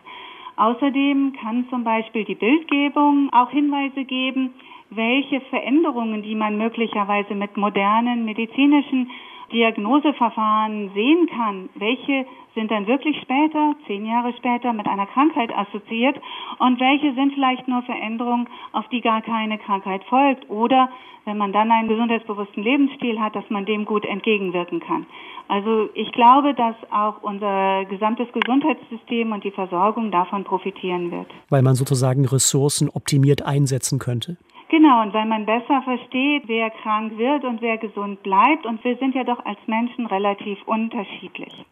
Außerdem 0.55 1.33
kann 1.39 1.67
zum 1.69 1.83
Beispiel 1.83 2.25
die 2.25 2.35
Bildgebung 2.35 3.29
auch 3.31 3.51
Hinweise 3.51 4.05
geben, 4.05 4.53
welche 4.89 5.41
Veränderungen, 5.41 6.23
die 6.23 6.35
man 6.35 6.57
möglicherweise 6.57 7.35
mit 7.35 7.57
modernen 7.57 8.25
medizinischen 8.25 9.09
Diagnoseverfahren 9.51 10.91
sehen 10.93 11.27
kann, 11.27 11.69
welche 11.75 12.25
sind 12.55 12.71
dann 12.71 12.87
wirklich 12.87 13.15
später, 13.21 13.75
zehn 13.85 14.05
Jahre 14.05 14.33
später, 14.37 14.73
mit 14.73 14.87
einer 14.87 15.05
Krankheit 15.05 15.55
assoziiert 15.55 16.19
und 16.57 16.79
welche 16.79 17.13
sind 17.13 17.33
vielleicht 17.33 17.67
nur 17.67 17.83
Veränderungen, 17.83 18.47
auf 18.73 18.87
die 18.89 19.01
gar 19.01 19.21
keine 19.21 19.57
Krankheit 19.59 20.03
folgt 20.05 20.49
oder 20.49 20.89
wenn 21.25 21.37
man 21.37 21.51
dann 21.51 21.69
einen 21.71 21.89
gesundheitsbewussten 21.89 22.63
Lebensstil 22.63 23.19
hat, 23.19 23.35
dass 23.35 23.47
man 23.49 23.65
dem 23.65 23.85
gut 23.85 24.05
entgegenwirken 24.05 24.79
kann. 24.79 25.05
Also 25.49 25.89
ich 25.93 26.11
glaube, 26.13 26.53
dass 26.53 26.75
auch 26.89 27.21
unser 27.21 27.85
gesamtes 27.85 28.27
Gesundheitssystem 28.33 29.31
und 29.31 29.43
die 29.43 29.51
Versorgung 29.51 30.11
davon 30.11 30.43
profitieren 30.43 31.11
wird. 31.11 31.27
Weil 31.49 31.61
man 31.61 31.75
sozusagen 31.75 32.25
Ressourcen 32.25 32.89
optimiert 32.89 33.45
einsetzen 33.45 33.99
könnte. 33.99 34.37
Genau, 34.69 35.01
und 35.01 35.13
weil 35.13 35.25
man 35.25 35.45
besser 35.45 35.81
versteht, 35.83 36.43
wer 36.47 36.69
krank 36.69 37.17
wird 37.17 37.45
und 37.45 37.61
wer 37.61 37.77
gesund 37.77 38.21
bleibt. 38.23 38.65
Und 38.65 38.83
wir 38.83 38.97
sind 38.97 39.15
ja 39.15 39.23
doch 39.23 39.43
als 39.45 39.59
Menschen 39.65 40.05
relativ 40.07 40.57
unterschiedlich. 40.65 41.65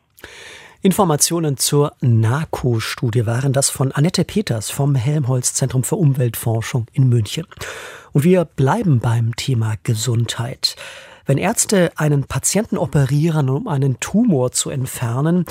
Informationen 0.82 1.58
zur 1.58 1.94
NARCO-Studie 2.02 3.26
waren 3.26 3.54
das 3.54 3.70
von 3.70 3.92
Annette 3.92 4.24
Peters 4.24 4.70
vom 4.70 4.96
Helmholtz-Zentrum 4.96 5.84
für 5.84 5.96
Umweltforschung 5.96 6.86
in 6.94 7.10
München. 7.10 7.48
Und 8.14 8.24
wir 8.24 8.46
bleiben 8.46 9.00
beim 9.00 9.36
Thema 9.36 9.76
Gesundheit. 9.84 10.76
Wenn 11.26 11.40
Ärzte 11.40 11.92
einen 11.96 12.26
Patienten 12.26 12.78
operieren, 12.78 13.50
um 13.50 13.68
einen 13.68 14.00
Tumor 14.00 14.52
zu 14.52 14.70
entfernen, 14.70 15.46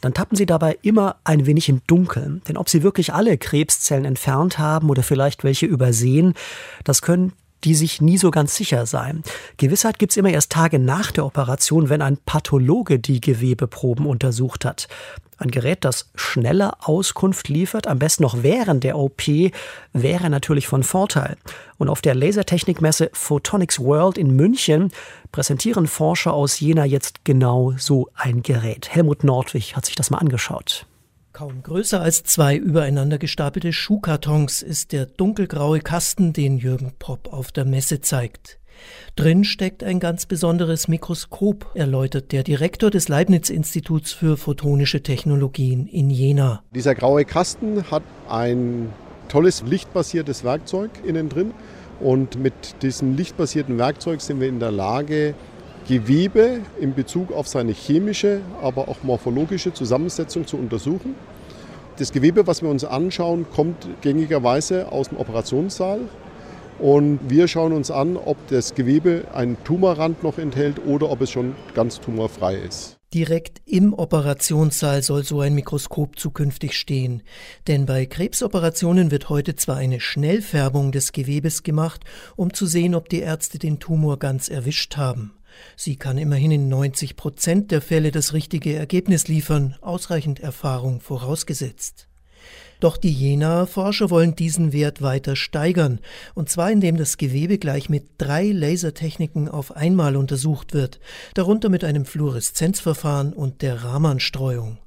dann 0.00 0.14
tappen 0.14 0.36
sie 0.36 0.46
dabei 0.46 0.78
immer 0.82 1.16
ein 1.24 1.46
wenig 1.46 1.68
im 1.68 1.80
Dunkeln. 1.86 2.42
Denn 2.48 2.56
ob 2.56 2.68
sie 2.68 2.82
wirklich 2.82 3.12
alle 3.12 3.38
Krebszellen 3.38 4.04
entfernt 4.04 4.58
haben 4.58 4.90
oder 4.90 5.02
vielleicht 5.02 5.44
welche 5.44 5.66
übersehen, 5.66 6.34
das 6.84 7.02
können 7.02 7.32
die 7.66 7.74
sich 7.74 8.00
nie 8.00 8.16
so 8.16 8.30
ganz 8.30 8.54
sicher 8.54 8.86
seien. 8.86 9.22
Gewissheit 9.56 9.98
gibt's 9.98 10.16
immer 10.16 10.30
erst 10.30 10.52
Tage 10.52 10.78
nach 10.78 11.10
der 11.10 11.26
Operation, 11.26 11.88
wenn 11.88 12.00
ein 12.00 12.16
Pathologe 12.16 13.00
die 13.00 13.20
Gewebeproben 13.20 14.06
untersucht 14.06 14.64
hat. 14.64 14.86
Ein 15.38 15.50
Gerät, 15.50 15.84
das 15.84 16.08
schneller 16.14 16.78
Auskunft 16.80 17.48
liefert, 17.48 17.88
am 17.88 17.98
besten 17.98 18.22
noch 18.22 18.44
während 18.44 18.84
der 18.84 18.96
OP, 18.96 19.22
wäre 19.92 20.30
natürlich 20.30 20.68
von 20.68 20.84
Vorteil. 20.84 21.36
Und 21.76 21.88
auf 21.88 22.00
der 22.00 22.14
Lasertechnikmesse 22.14 23.10
Photonics 23.12 23.80
World 23.80 24.16
in 24.16 24.36
München 24.36 24.92
präsentieren 25.32 25.88
Forscher 25.88 26.32
aus 26.32 26.60
Jena 26.60 26.84
jetzt 26.84 27.24
genau 27.24 27.74
so 27.76 28.08
ein 28.14 28.44
Gerät. 28.44 28.94
Helmut 28.94 29.24
Nordwig 29.24 29.74
hat 29.74 29.86
sich 29.86 29.96
das 29.96 30.10
mal 30.10 30.18
angeschaut. 30.18 30.86
Kaum 31.36 31.62
größer 31.62 32.00
als 32.00 32.22
zwei 32.22 32.56
übereinander 32.56 33.18
gestapelte 33.18 33.70
Schuhkartons 33.70 34.62
ist 34.62 34.92
der 34.92 35.04
dunkelgraue 35.04 35.80
Kasten, 35.80 36.32
den 36.32 36.56
Jürgen 36.56 36.94
Popp 36.98 37.30
auf 37.30 37.52
der 37.52 37.66
Messe 37.66 38.00
zeigt. 38.00 38.58
Drin 39.16 39.44
steckt 39.44 39.84
ein 39.84 40.00
ganz 40.00 40.24
besonderes 40.24 40.88
Mikroskop, 40.88 41.72
erläutert 41.74 42.32
der 42.32 42.42
Direktor 42.42 42.90
des 42.90 43.08
Leibniz-Instituts 43.08 44.12
für 44.12 44.38
photonische 44.38 45.02
Technologien 45.02 45.86
in 45.86 46.08
Jena. 46.08 46.62
Dieser 46.74 46.94
graue 46.94 47.26
Kasten 47.26 47.90
hat 47.90 48.04
ein 48.30 48.88
tolles 49.28 49.62
lichtbasiertes 49.62 50.42
Werkzeug 50.42 50.90
innen 51.04 51.28
drin. 51.28 51.52
Und 52.00 52.38
mit 52.38 52.80
diesem 52.80 53.14
lichtbasierten 53.14 53.76
Werkzeug 53.76 54.22
sind 54.22 54.40
wir 54.40 54.48
in 54.48 54.58
der 54.58 54.72
Lage, 54.72 55.34
Gewebe 55.88 56.60
in 56.80 56.94
Bezug 56.94 57.32
auf 57.32 57.46
seine 57.46 57.72
chemische, 57.72 58.40
aber 58.60 58.88
auch 58.88 59.02
morphologische 59.02 59.72
Zusammensetzung 59.72 60.46
zu 60.46 60.56
untersuchen. 60.56 61.14
Das 61.98 62.12
Gewebe, 62.12 62.46
was 62.46 62.60
wir 62.60 62.68
uns 62.68 62.84
anschauen, 62.84 63.46
kommt 63.54 63.86
gängigerweise 64.02 64.90
aus 64.90 65.10
dem 65.10 65.18
Operationssaal 65.18 66.00
und 66.78 67.20
wir 67.28 67.48
schauen 67.48 67.72
uns 67.72 67.90
an, 67.90 68.16
ob 68.16 68.36
das 68.48 68.74
Gewebe 68.74 69.24
einen 69.32 69.56
Tumorrand 69.64 70.22
noch 70.22 70.38
enthält 70.38 70.84
oder 70.84 71.10
ob 71.10 71.22
es 71.22 71.30
schon 71.30 71.54
ganz 71.74 72.00
tumorfrei 72.00 72.56
ist. 72.56 72.98
Direkt 73.14 73.62
im 73.64 73.94
Operationssaal 73.94 75.02
soll 75.02 75.22
so 75.22 75.40
ein 75.40 75.54
Mikroskop 75.54 76.18
zukünftig 76.18 76.76
stehen. 76.76 77.22
Denn 77.68 77.86
bei 77.86 78.04
Krebsoperationen 78.04 79.10
wird 79.10 79.28
heute 79.28 79.54
zwar 79.54 79.76
eine 79.76 80.00
Schnellfärbung 80.00 80.90
des 80.90 81.12
Gewebes 81.12 81.62
gemacht, 81.62 82.02
um 82.34 82.52
zu 82.52 82.66
sehen, 82.66 82.94
ob 82.94 83.08
die 83.08 83.20
Ärzte 83.20 83.58
den 83.58 83.78
Tumor 83.78 84.18
ganz 84.18 84.48
erwischt 84.48 84.96
haben. 84.96 85.35
Sie 85.76 85.96
kann 85.96 86.18
immerhin 86.18 86.50
in 86.50 86.68
90 86.68 87.16
Prozent 87.16 87.70
der 87.70 87.80
Fälle 87.80 88.10
das 88.10 88.32
richtige 88.32 88.74
Ergebnis 88.74 89.28
liefern, 89.28 89.76
ausreichend 89.80 90.40
Erfahrung 90.40 91.00
vorausgesetzt. 91.00 92.08
Doch 92.80 92.96
die 92.96 93.12
Jenaer 93.12 93.66
Forscher 93.66 94.10
wollen 94.10 94.36
diesen 94.36 94.72
Wert 94.72 95.00
weiter 95.00 95.34
steigern, 95.34 96.00
und 96.34 96.50
zwar 96.50 96.70
indem 96.70 96.96
das 96.96 97.16
Gewebe 97.16 97.58
gleich 97.58 97.88
mit 97.88 98.04
drei 98.18 98.50
Lasertechniken 98.50 99.48
auf 99.48 99.74
einmal 99.74 100.16
untersucht 100.16 100.74
wird, 100.74 101.00
darunter 101.34 101.68
mit 101.70 101.84
einem 101.84 102.04
Fluoreszenzverfahren 102.04 103.32
und 103.32 103.62
der 103.62 103.82
Raman-Streuung. 103.82 104.78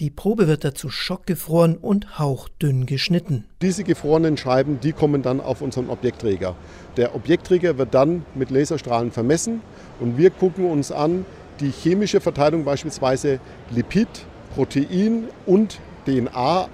Die 0.00 0.10
Probe 0.10 0.48
wird 0.48 0.64
dazu 0.64 0.88
schockgefroren 0.88 1.76
und 1.76 2.18
hauchdünn 2.18 2.86
geschnitten. 2.86 3.44
Diese 3.60 3.84
gefrorenen 3.84 4.36
Scheiben, 4.36 4.80
die 4.80 4.92
kommen 4.92 5.22
dann 5.22 5.40
auf 5.40 5.62
unseren 5.62 5.90
Objektträger. 5.90 6.56
Der 6.96 7.14
Objektträger 7.14 7.78
wird 7.78 7.94
dann 7.94 8.24
mit 8.34 8.50
Laserstrahlen 8.50 9.12
vermessen 9.12 9.60
und 10.00 10.18
wir 10.18 10.30
gucken 10.30 10.70
uns 10.70 10.90
an 10.90 11.24
die 11.60 11.70
chemische 11.70 12.20
Verteilung 12.20 12.64
beispielsweise 12.64 13.38
Lipid, 13.70 14.08
Protein 14.54 15.28
und 15.46 15.78
DNA 16.06 16.68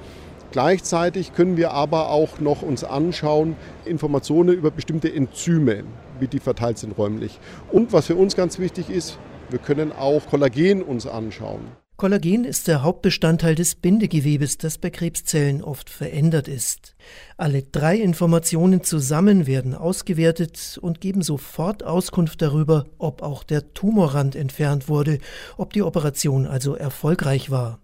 Gleichzeitig 0.51 1.35
können 1.35 1.59
wir 1.59 1.73
aber 1.73 2.09
auch 2.09 2.41
noch 2.41 2.63
uns 2.63 2.83
anschauen, 2.83 3.57
Informationen 3.85 4.57
über 4.57 4.71
bestimmte 4.71 5.13
Enzyme, 5.13 5.85
wie 6.21 6.27
die 6.27 6.41
verteilt 6.41 6.79
sind 6.79 6.97
räumlich. 6.97 7.39
Und 7.71 7.93
was 7.93 8.07
für 8.07 8.17
uns 8.17 8.35
ganz 8.35 8.59
wichtig 8.59 8.89
ist, 8.89 9.19
wir 9.51 9.59
können 9.59 9.93
auch 9.93 10.27
Kollagen 10.27 10.83
uns 10.83 11.07
anschauen. 11.07 11.61
Kollagen 11.99 12.45
ist 12.45 12.69
der 12.69 12.85
Hauptbestandteil 12.85 13.57
des 13.57 13.75
Bindegewebes, 13.75 14.57
das 14.57 14.79
bei 14.79 14.89
Krebszellen 14.89 15.65
oft 15.65 15.91
verändert 15.91 16.47
ist. 16.47 16.95
Alle 17.37 17.65
drei 17.65 17.97
Informationen 17.97 18.85
zusammen 18.85 19.49
werden 19.49 19.75
ausgewertet 19.75 20.79
und 20.81 21.01
geben 21.01 21.23
sofort 21.23 21.83
Auskunft 21.83 22.41
darüber, 22.41 22.87
ob 22.99 23.21
auch 23.21 23.43
der 23.43 23.75
Tumorrand 23.75 24.37
entfernt 24.37 24.89
wurde, 24.89 25.19
ob 25.57 25.73
die 25.73 25.83
Operation 25.83 26.47
also 26.47 26.77
erfolgreich 26.77 27.51
war. 27.51 27.81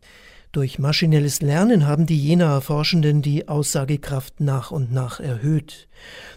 Durch 0.54 0.78
maschinelles 0.78 1.42
Lernen 1.42 1.86
haben 1.88 2.06
die 2.06 2.16
Jenaer 2.16 2.60
Forschenden 2.60 3.22
die 3.22 3.48
Aussagekraft 3.48 4.38
nach 4.38 4.70
und 4.70 4.92
nach 4.92 5.18
erhöht. 5.18 5.88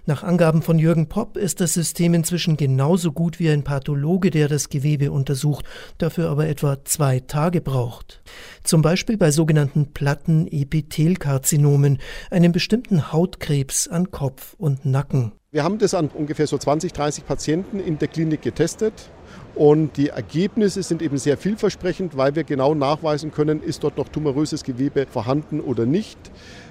Nach 0.08 0.24
Angaben 0.24 0.64
von 0.64 0.80
Jürgen 0.80 1.08
Popp 1.08 1.38
ist 1.38 1.62
das 1.62 1.76
System 1.76 2.16
inzwischen 2.16 2.58
genauso 2.58 3.12
gut 3.12 3.38
wie 3.38 3.52
ein 3.52 3.64
Pathologe, 3.64 4.32
der 4.32 4.48
das 4.48 4.70
Gewebe 4.70 5.12
untersucht, 5.12 5.66
dafür 6.00 6.32
aber 6.32 6.48
etwa 6.48 6.84
zwei 6.84 7.20
Tage 7.20 7.62
braucht. 7.62 8.24
Zum 8.64 8.82
Beispiel 8.82 9.18
bei 9.18 9.30
sogenannten 9.30 9.94
Plattenepithelkarzinomen, 9.94 12.00
einem 12.32 12.52
bestimmten 12.52 13.12
Hautkrebs 13.12 13.88
an 13.88 14.10
Kopf 14.10 14.56
und 14.58 14.84
Nacken. 14.84 15.34
Wir 15.52 15.64
haben 15.64 15.78
das 15.78 15.94
an 15.94 16.08
ungefähr 16.08 16.48
so 16.48 16.58
20, 16.58 16.92
30 16.92 17.28
Patienten 17.28 17.80
in 17.80 18.00
der 18.00 18.08
Klinik 18.08 18.42
getestet 18.42 19.12
und 19.58 19.98
die 19.98 20.10
Ergebnisse 20.10 20.84
sind 20.84 21.02
eben 21.02 21.18
sehr 21.18 21.36
vielversprechend, 21.36 22.16
weil 22.16 22.36
wir 22.36 22.44
genau 22.44 22.76
nachweisen 22.76 23.32
können, 23.32 23.64
ist 23.64 23.84
dort 23.84 23.98
noch 23.98 24.08
tumoröses 24.08 24.64
Gewebe 24.64 25.08
vorhanden 25.10 25.62
oder 25.62 25.86
nicht. 25.86 26.18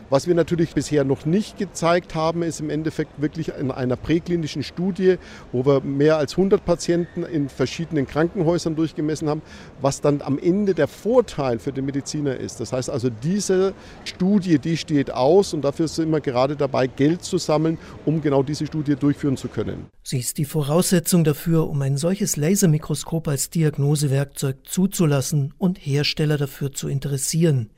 Was 0.09 0.29
wir 0.29 0.37
natürlich 0.37 0.73
bisher 0.73 1.03
noch 1.03 1.27
nicht 1.27 1.59
gezeigt 1.59 2.15
haben, 2.15 2.45
ist 2.45 2.61
im 2.61 2.71
Endeffekt 2.71 3.21
wirklich 3.21 3.49
in 3.59 3.73
einer 3.73 3.97
präklinischen 3.97 4.63
Studie, 4.63 5.17
wo 5.51 5.67
wir 5.67 5.81
mehr 5.81 6.17
als 6.17 6.35
100 6.35 6.65
Patienten 6.65 7.25
in 7.25 7.49
verschiedenen 7.49 8.07
Krankenhäusern 8.07 8.77
durchgemessen 8.77 9.29
haben, 9.29 9.43
was 9.81 10.01
dann 10.01 10.23
am 10.23 10.39
Ende 10.39 10.75
der 10.75 10.87
Vorteil 10.87 11.59
für 11.59 11.73
den 11.73 11.87
Mediziner 11.87 12.37
ist. 12.37 12.61
Das 12.61 12.73
heißt 12.73 12.89
also, 12.89 13.11
diese 13.11 13.75
Studie, 14.05 14.61
die 14.61 14.77
steht 14.77 15.11
aus 15.11 15.53
und 15.53 15.63
dafür 15.63 15.89
sind 15.89 16.11
wir 16.11 16.21
gerade 16.21 16.55
dabei, 16.55 16.87
Geld 16.87 17.25
zu 17.25 17.39
sammeln, 17.39 17.77
um 18.05 18.23
genau 18.23 18.45
diese 18.45 18.67
Studie 18.67 18.95
durchführen 18.95 19.37
zu 19.37 19.49
können. 19.49 19.87
Sie 20.05 20.21
ist 20.21 20.39
die 20.39 20.45
Voraussetzung 20.45 21.25
dafür, 21.25 21.69
um 21.69 21.83
ein 21.83 21.97
solches 21.97 22.37
Lasermikroskop 22.37 23.27
als 23.27 23.51
Diagnosewerkzeug 23.51 24.59
zuzulassen 24.63 25.53
und 25.59 25.79
Hersteller 25.79 26.39
dafür 26.39 26.71
zu 26.71 26.87
interessieren. 26.87 27.71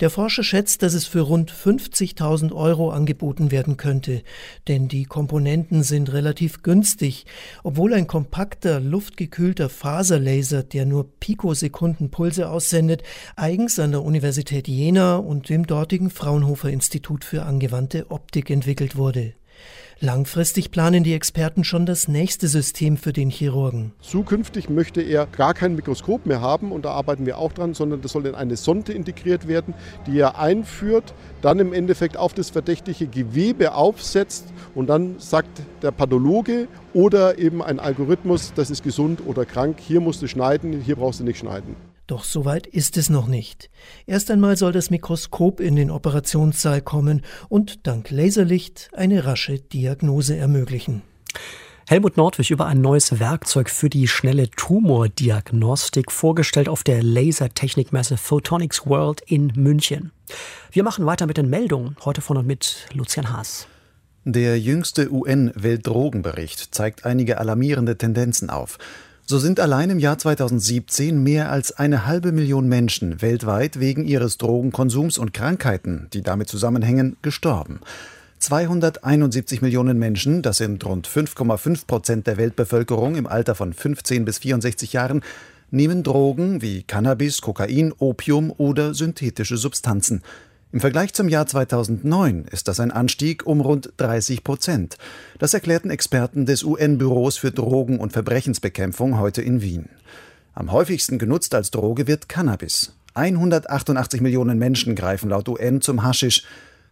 Der 0.00 0.10
Forscher 0.10 0.44
schätzt, 0.44 0.82
dass 0.82 0.94
es 0.94 1.06
für 1.06 1.22
rund 1.22 1.50
50.000 1.50 2.52
Euro 2.52 2.90
angeboten 2.90 3.50
werden 3.50 3.76
könnte, 3.76 4.22
denn 4.68 4.86
die 4.86 5.04
Komponenten 5.04 5.82
sind 5.82 6.12
relativ 6.12 6.62
günstig, 6.62 7.26
obwohl 7.64 7.92
ein 7.92 8.06
kompakter, 8.06 8.78
luftgekühlter 8.78 9.68
Faserlaser, 9.68 10.62
der 10.62 10.86
nur 10.86 11.08
Pikosekundenpulse 11.18 12.48
aussendet, 12.48 13.02
eigens 13.34 13.80
an 13.80 13.90
der 13.90 14.04
Universität 14.04 14.68
Jena 14.68 15.16
und 15.16 15.48
dem 15.48 15.66
dortigen 15.66 16.10
Fraunhofer 16.10 16.70
Institut 16.70 17.24
für 17.24 17.42
angewandte 17.42 18.10
Optik 18.10 18.50
entwickelt 18.50 18.94
wurde. 18.94 19.34
Langfristig 20.00 20.70
planen 20.70 21.02
die 21.02 21.12
Experten 21.12 21.64
schon 21.64 21.84
das 21.84 22.06
nächste 22.06 22.46
System 22.46 22.96
für 22.96 23.12
den 23.12 23.30
Chirurgen. 23.30 23.90
Zukünftig 24.00 24.70
möchte 24.70 25.02
er 25.02 25.26
gar 25.26 25.54
kein 25.54 25.74
Mikroskop 25.74 26.24
mehr 26.24 26.40
haben 26.40 26.70
und 26.70 26.84
da 26.84 26.92
arbeiten 26.92 27.26
wir 27.26 27.36
auch 27.36 27.52
dran, 27.52 27.74
sondern 27.74 28.00
das 28.00 28.12
soll 28.12 28.26
in 28.26 28.36
eine 28.36 28.56
Sonde 28.56 28.92
integriert 28.92 29.48
werden, 29.48 29.74
die 30.06 30.20
er 30.20 30.38
einführt, 30.38 31.14
dann 31.42 31.58
im 31.58 31.72
Endeffekt 31.72 32.16
auf 32.16 32.32
das 32.32 32.50
verdächtige 32.50 33.08
Gewebe 33.08 33.74
aufsetzt 33.74 34.44
und 34.76 34.86
dann 34.86 35.16
sagt 35.18 35.62
der 35.82 35.90
Pathologe 35.90 36.68
oder 36.94 37.36
eben 37.36 37.60
ein 37.60 37.80
Algorithmus, 37.80 38.52
das 38.54 38.70
ist 38.70 38.84
gesund 38.84 39.22
oder 39.26 39.44
krank, 39.46 39.78
hier 39.80 40.00
musst 40.00 40.22
du 40.22 40.28
schneiden, 40.28 40.80
hier 40.80 40.94
brauchst 40.94 41.18
du 41.18 41.24
nicht 41.24 41.38
schneiden. 41.38 41.87
Doch 42.08 42.24
so 42.24 42.46
weit 42.46 42.66
ist 42.66 42.96
es 42.96 43.10
noch 43.10 43.26
nicht. 43.26 43.68
Erst 44.06 44.30
einmal 44.30 44.56
soll 44.56 44.72
das 44.72 44.88
Mikroskop 44.88 45.60
in 45.60 45.76
den 45.76 45.90
Operationssaal 45.90 46.80
kommen 46.80 47.20
und 47.50 47.86
dank 47.86 48.10
Laserlicht 48.10 48.88
eine 48.94 49.26
rasche 49.26 49.58
Diagnose 49.58 50.34
ermöglichen. 50.34 51.02
Helmut 51.86 52.16
Nordwig 52.16 52.50
über 52.50 52.64
ein 52.64 52.80
neues 52.80 53.20
Werkzeug 53.20 53.68
für 53.68 53.90
die 53.90 54.08
schnelle 54.08 54.50
Tumordiagnostik, 54.50 56.10
vorgestellt 56.10 56.70
auf 56.70 56.82
der 56.82 57.02
Lasertechnikmesse 57.02 58.16
Photonics 58.16 58.86
World 58.86 59.20
in 59.26 59.52
München. 59.54 60.10
Wir 60.72 60.84
machen 60.84 61.04
weiter 61.04 61.26
mit 61.26 61.36
den 61.36 61.50
Meldungen, 61.50 61.94
heute 62.06 62.22
von 62.22 62.38
und 62.38 62.46
mit 62.46 62.86
Lucian 62.94 63.30
Haas. 63.34 63.66
Der 64.24 64.58
jüngste 64.58 65.12
UN-Weltdrogenbericht 65.12 66.74
zeigt 66.74 67.04
einige 67.04 67.36
alarmierende 67.36 67.98
Tendenzen 67.98 68.48
auf. 68.48 68.78
So 69.30 69.36
sind 69.36 69.60
allein 69.60 69.90
im 69.90 69.98
Jahr 69.98 70.16
2017 70.16 71.22
mehr 71.22 71.52
als 71.52 71.72
eine 71.72 72.06
halbe 72.06 72.32
Million 72.32 72.66
Menschen 72.66 73.20
weltweit 73.20 73.78
wegen 73.78 74.06
ihres 74.06 74.38
Drogenkonsums 74.38 75.18
und 75.18 75.34
Krankheiten, 75.34 76.08
die 76.14 76.22
damit 76.22 76.48
zusammenhängen, 76.48 77.18
gestorben. 77.20 77.80
271 78.38 79.60
Millionen 79.60 79.98
Menschen, 79.98 80.40
das 80.40 80.56
sind 80.56 80.82
rund 80.86 81.06
5,5 81.06 81.86
Prozent 81.86 82.26
der 82.26 82.38
Weltbevölkerung 82.38 83.16
im 83.16 83.26
Alter 83.26 83.54
von 83.54 83.74
15 83.74 84.24
bis 84.24 84.38
64 84.38 84.94
Jahren, 84.94 85.22
nehmen 85.70 86.04
Drogen 86.04 86.62
wie 86.62 86.82
Cannabis, 86.84 87.42
Kokain, 87.42 87.92
Opium 87.98 88.50
oder 88.56 88.94
synthetische 88.94 89.58
Substanzen. 89.58 90.22
Im 90.70 90.80
Vergleich 90.80 91.14
zum 91.14 91.30
Jahr 91.30 91.46
2009 91.46 92.44
ist 92.50 92.68
das 92.68 92.78
ein 92.78 92.90
Anstieg 92.90 93.46
um 93.46 93.62
rund 93.62 93.90
30 93.96 94.44
Prozent. 94.44 94.98
Das 95.38 95.54
erklärten 95.54 95.88
Experten 95.88 96.44
des 96.44 96.62
UN-Büros 96.62 97.38
für 97.38 97.50
Drogen- 97.50 97.98
und 97.98 98.12
Verbrechensbekämpfung 98.12 99.18
heute 99.18 99.40
in 99.40 99.62
Wien. 99.62 99.88
Am 100.52 100.70
häufigsten 100.70 101.18
genutzt 101.18 101.54
als 101.54 101.70
Droge 101.70 102.06
wird 102.06 102.28
Cannabis. 102.28 102.92
188 103.14 104.20
Millionen 104.20 104.58
Menschen 104.58 104.94
greifen 104.94 105.30
laut 105.30 105.48
UN 105.48 105.80
zum 105.80 106.02
Haschisch. 106.02 106.44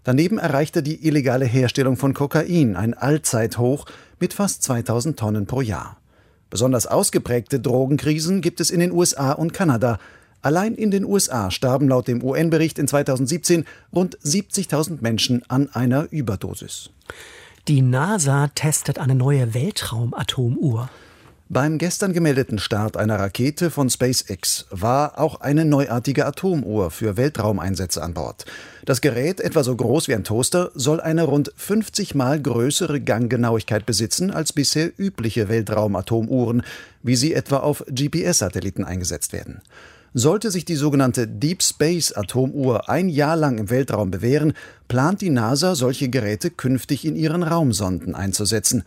Daneben 0.05 0.39
erreichte 0.39 0.83
die 0.83 1.07
illegale 1.07 1.45
Herstellung 1.45 1.99
von 1.99 2.15
Kokain 2.15 2.77
ein 2.77 2.95
Allzeithoch 2.95 3.85
mit 4.19 4.33
fast 4.33 4.63
2000 4.63 5.19
Tonnen 5.19 5.45
pro 5.45 5.61
Jahr. 5.61 5.99
Besonders 6.49 6.87
ausgeprägte 6.87 7.61
Drogenkrisen 7.61 8.41
gibt 8.41 8.61
es 8.61 8.71
in 8.71 8.81
den 8.81 8.93
USA 8.93 9.33
und 9.33 9.53
Kanada. 9.53 9.99
Allein 10.47 10.77
in 10.77 10.93
den 10.93 11.05
USA 11.05 11.51
starben 11.51 11.89
laut 11.89 12.07
dem 12.07 12.23
UN-Bericht 12.23 12.79
in 12.79 12.87
2017 12.87 13.65
rund 13.93 14.17
70.000 14.21 14.99
Menschen 15.01 15.43
an 15.49 15.69
einer 15.73 16.07
Überdosis. 16.13 16.91
Die 17.67 17.83
NASA 17.83 18.47
testet 18.55 19.01
eine 19.01 19.17
neue 19.17 19.55
Weltraumatomuhr. 19.55 20.89
Beim 21.49 21.79
gestern 21.79 22.13
gemeldeten 22.13 22.61
Start 22.61 22.97
einer 22.97 23.19
Rakete 23.19 23.73
von 23.73 23.91
SpaceX 23.91 24.67
war 24.71 25.19
auch 25.19 25.41
eine 25.41 25.65
neuartige 25.65 26.27
Atomuhr 26.27 26.93
für 26.93 27.17
Weltraumeinsätze 27.17 28.01
an 28.01 28.15
Bord. 28.15 28.45
Das 28.85 29.01
Gerät, 29.01 29.41
etwa 29.41 29.65
so 29.65 29.75
groß 29.75 30.07
wie 30.07 30.15
ein 30.15 30.23
Toaster, 30.23 30.71
soll 30.77 31.01
eine 31.01 31.25
rund 31.25 31.53
50 31.57 32.15
mal 32.15 32.41
größere 32.41 33.01
Ganggenauigkeit 33.01 33.85
besitzen 33.85 34.31
als 34.31 34.53
bisher 34.53 34.93
übliche 34.97 35.49
Weltraumatomuhren, 35.49 36.63
wie 37.03 37.17
sie 37.17 37.35
etwa 37.35 37.59
auf 37.59 37.85
GPS-Satelliten 37.89 38.85
eingesetzt 38.85 39.33
werden. 39.33 39.61
Sollte 40.19 40.51
sich 40.51 40.65
die 40.65 40.77
sogenannte 40.77 41.29
Deep 41.29 41.63
Space 41.63 42.11
Atomuhr 42.11 42.89
ein 42.89 43.11
Jahr 43.11 43.37
lang 43.37 43.59
im 43.59 43.69
Weltraum 43.69 44.11
bewähren, 44.11 44.55
plant 44.89 45.21
die 45.21 45.29
NASA, 45.29 45.75
solche 45.75 46.09
Geräte 46.09 46.51
künftig 46.51 47.05
in 47.05 47.17
ihren 47.17 47.43
Raumsonden 47.43 48.15
einzusetzen. 48.15 48.85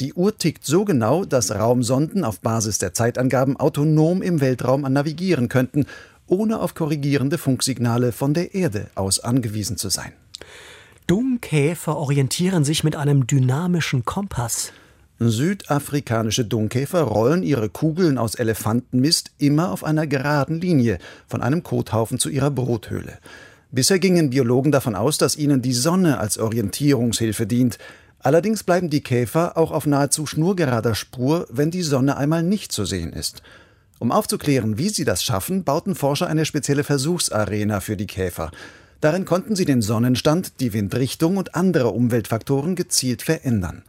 Die 0.00 0.12
Uhr 0.12 0.36
tickt 0.36 0.66
so 0.66 0.84
genau, 0.84 1.24
dass 1.24 1.50
Raumsonden 1.50 2.24
auf 2.24 2.40
Basis 2.40 2.76
der 2.76 2.92
Zeitangaben 2.92 3.56
autonom 3.56 4.20
im 4.20 4.42
Weltraum 4.42 4.82
navigieren 4.82 5.48
könnten, 5.48 5.86
ohne 6.26 6.60
auf 6.60 6.74
korrigierende 6.74 7.38
Funksignale 7.38 8.12
von 8.12 8.34
der 8.34 8.54
Erde 8.54 8.88
aus 8.96 9.18
angewiesen 9.18 9.78
zu 9.78 9.88
sein. 9.88 10.12
Dungkäfer 11.06 11.96
orientieren 11.96 12.64
sich 12.64 12.84
mit 12.84 12.96
einem 12.96 13.26
dynamischen 13.26 14.04
Kompass. 14.04 14.72
Südafrikanische 15.18 16.44
Dungkäfer 16.44 17.00
rollen 17.00 17.42
ihre 17.42 17.70
Kugeln 17.70 18.18
aus 18.18 18.34
Elefantenmist 18.34 19.30
immer 19.38 19.72
auf 19.72 19.82
einer 19.82 20.06
geraden 20.06 20.60
Linie 20.60 20.98
von 21.26 21.40
einem 21.40 21.62
Kothaufen 21.62 22.18
zu 22.18 22.28
ihrer 22.28 22.50
Bruthöhle. 22.50 23.18
Bisher 23.70 23.98
gingen 23.98 24.30
Biologen 24.30 24.72
davon 24.72 24.94
aus, 24.94 25.16
dass 25.16 25.36
ihnen 25.36 25.62
die 25.62 25.72
Sonne 25.72 26.18
als 26.18 26.38
Orientierungshilfe 26.38 27.46
dient. 27.46 27.78
Allerdings 28.20 28.62
bleiben 28.62 28.90
die 28.90 29.02
Käfer 29.02 29.56
auch 29.56 29.70
auf 29.70 29.86
nahezu 29.86 30.26
schnurgerader 30.26 30.94
Spur, 30.94 31.46
wenn 31.50 31.70
die 31.70 31.82
Sonne 31.82 32.16
einmal 32.16 32.42
nicht 32.42 32.72
zu 32.72 32.84
sehen 32.84 33.12
ist. 33.12 33.42
Um 33.98 34.12
aufzuklären, 34.12 34.76
wie 34.76 34.90
sie 34.90 35.04
das 35.04 35.24
schaffen, 35.24 35.64
bauten 35.64 35.94
Forscher 35.94 36.26
eine 36.26 36.44
spezielle 36.44 36.84
Versuchsarena 36.84 37.80
für 37.80 37.96
die 37.96 38.06
Käfer. 38.06 38.50
Darin 39.00 39.24
konnten 39.24 39.56
sie 39.56 39.64
den 39.64 39.80
Sonnenstand, 39.80 40.60
die 40.60 40.74
Windrichtung 40.74 41.38
und 41.38 41.54
andere 41.54 41.88
Umweltfaktoren 41.88 42.76
gezielt 42.76 43.22
verändern. 43.22 43.82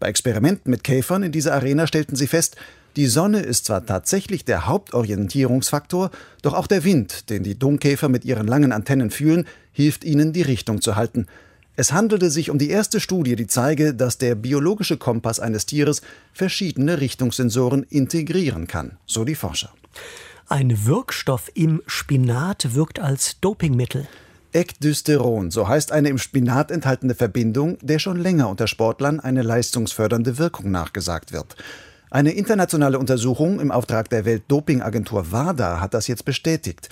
Bei 0.00 0.08
Experimenten 0.08 0.70
mit 0.70 0.84
Käfern 0.84 1.22
in 1.22 1.32
dieser 1.32 1.54
Arena 1.54 1.86
stellten 1.86 2.16
sie 2.16 2.26
fest, 2.26 2.56
die 2.96 3.06
Sonne 3.06 3.40
ist 3.40 3.66
zwar 3.66 3.84
tatsächlich 3.84 4.44
der 4.44 4.66
Hauptorientierungsfaktor, 4.66 6.10
doch 6.42 6.54
auch 6.54 6.66
der 6.66 6.84
Wind, 6.84 7.30
den 7.30 7.42
die 7.42 7.58
Dungkäfer 7.58 8.08
mit 8.08 8.24
ihren 8.24 8.46
langen 8.46 8.72
Antennen 8.72 9.10
fühlen, 9.10 9.46
hilft 9.72 10.04
ihnen, 10.04 10.32
die 10.32 10.42
Richtung 10.42 10.80
zu 10.80 10.96
halten. 10.96 11.26
Es 11.76 11.92
handelte 11.92 12.28
sich 12.28 12.50
um 12.50 12.58
die 12.58 12.70
erste 12.70 12.98
Studie, 12.98 13.36
die 13.36 13.46
zeige, 13.46 13.94
dass 13.94 14.18
der 14.18 14.34
biologische 14.34 14.96
Kompass 14.96 15.38
eines 15.38 15.64
Tieres 15.64 16.02
verschiedene 16.32 17.00
Richtungssensoren 17.00 17.84
integrieren 17.84 18.66
kann, 18.66 18.96
so 19.06 19.24
die 19.24 19.36
Forscher. 19.36 19.72
Ein 20.48 20.86
Wirkstoff 20.86 21.50
im 21.54 21.82
Spinat 21.86 22.74
wirkt 22.74 22.98
als 22.98 23.38
Dopingmittel. 23.40 24.08
Ecdysteron, 24.52 25.50
so 25.50 25.68
heißt 25.68 25.92
eine 25.92 26.08
im 26.08 26.18
Spinat 26.18 26.70
enthaltene 26.70 27.14
Verbindung, 27.14 27.78
der 27.82 27.98
schon 27.98 28.18
länger 28.18 28.48
unter 28.48 28.66
Sportlern 28.66 29.20
eine 29.20 29.42
leistungsfördernde 29.42 30.38
Wirkung 30.38 30.70
nachgesagt 30.70 31.32
wird. 31.32 31.56
Eine 32.10 32.32
internationale 32.32 32.98
Untersuchung 32.98 33.60
im 33.60 33.70
Auftrag 33.70 34.08
der 34.08 34.24
Weltdopingagentur 34.24 35.30
WADA 35.30 35.80
hat 35.80 35.92
das 35.92 36.06
jetzt 36.06 36.24
bestätigt. 36.24 36.88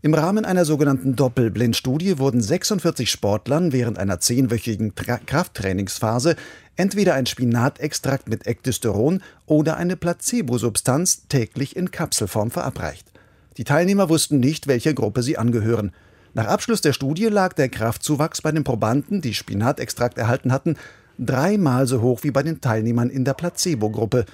Im 0.00 0.14
Rahmen 0.14 0.44
einer 0.44 0.64
sogenannten 0.64 1.16
Doppelblindstudie 1.16 2.18
wurden 2.18 2.40
46 2.40 3.10
Sportlern 3.10 3.72
während 3.72 3.98
einer 3.98 4.20
zehnwöchigen 4.20 4.94
Tra 4.94 5.18
Krafttrainingsphase 5.18 6.36
entweder 6.76 7.14
ein 7.14 7.26
Spinatextrakt 7.26 8.28
mit 8.28 8.46
Ecdysteron 8.46 9.22
oder 9.46 9.76
eine 9.76 9.96
Placebo-Substanz 9.96 11.26
täglich 11.28 11.74
in 11.74 11.90
Kapselform 11.90 12.52
verabreicht. 12.52 13.10
Die 13.56 13.64
Teilnehmer 13.64 14.08
wussten 14.08 14.38
nicht, 14.38 14.68
welcher 14.68 14.94
Gruppe 14.94 15.24
sie 15.24 15.36
angehören. 15.36 15.92
Nach 16.38 16.46
Abschluss 16.46 16.80
der 16.80 16.92
Studie 16.92 17.24
lag 17.24 17.52
der 17.54 17.68
Kraftzuwachs 17.68 18.42
bei 18.42 18.52
den 18.52 18.62
Probanden, 18.62 19.20
die 19.20 19.34
Spinatextrakt 19.34 20.18
erhalten 20.18 20.52
hatten, 20.52 20.76
dreimal 21.18 21.88
so 21.88 22.00
hoch 22.00 22.22
wie 22.22 22.30
bei 22.30 22.44
den 22.44 22.60
Teilnehmern 22.60 23.10
in 23.10 23.24
der 23.24 23.34
Placebo-Gruppe. 23.34 24.24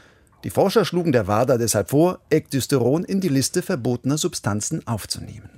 Die 0.44 0.50
Forscher 0.50 0.84
schlugen 0.84 1.12
der 1.12 1.28
WADA 1.28 1.56
deshalb 1.56 1.88
vor, 1.88 2.18
Ecdysteron 2.28 3.04
in 3.04 3.22
die 3.22 3.30
Liste 3.30 3.62
verbotener 3.62 4.18
Substanzen 4.18 4.86
aufzunehmen. 4.86 5.48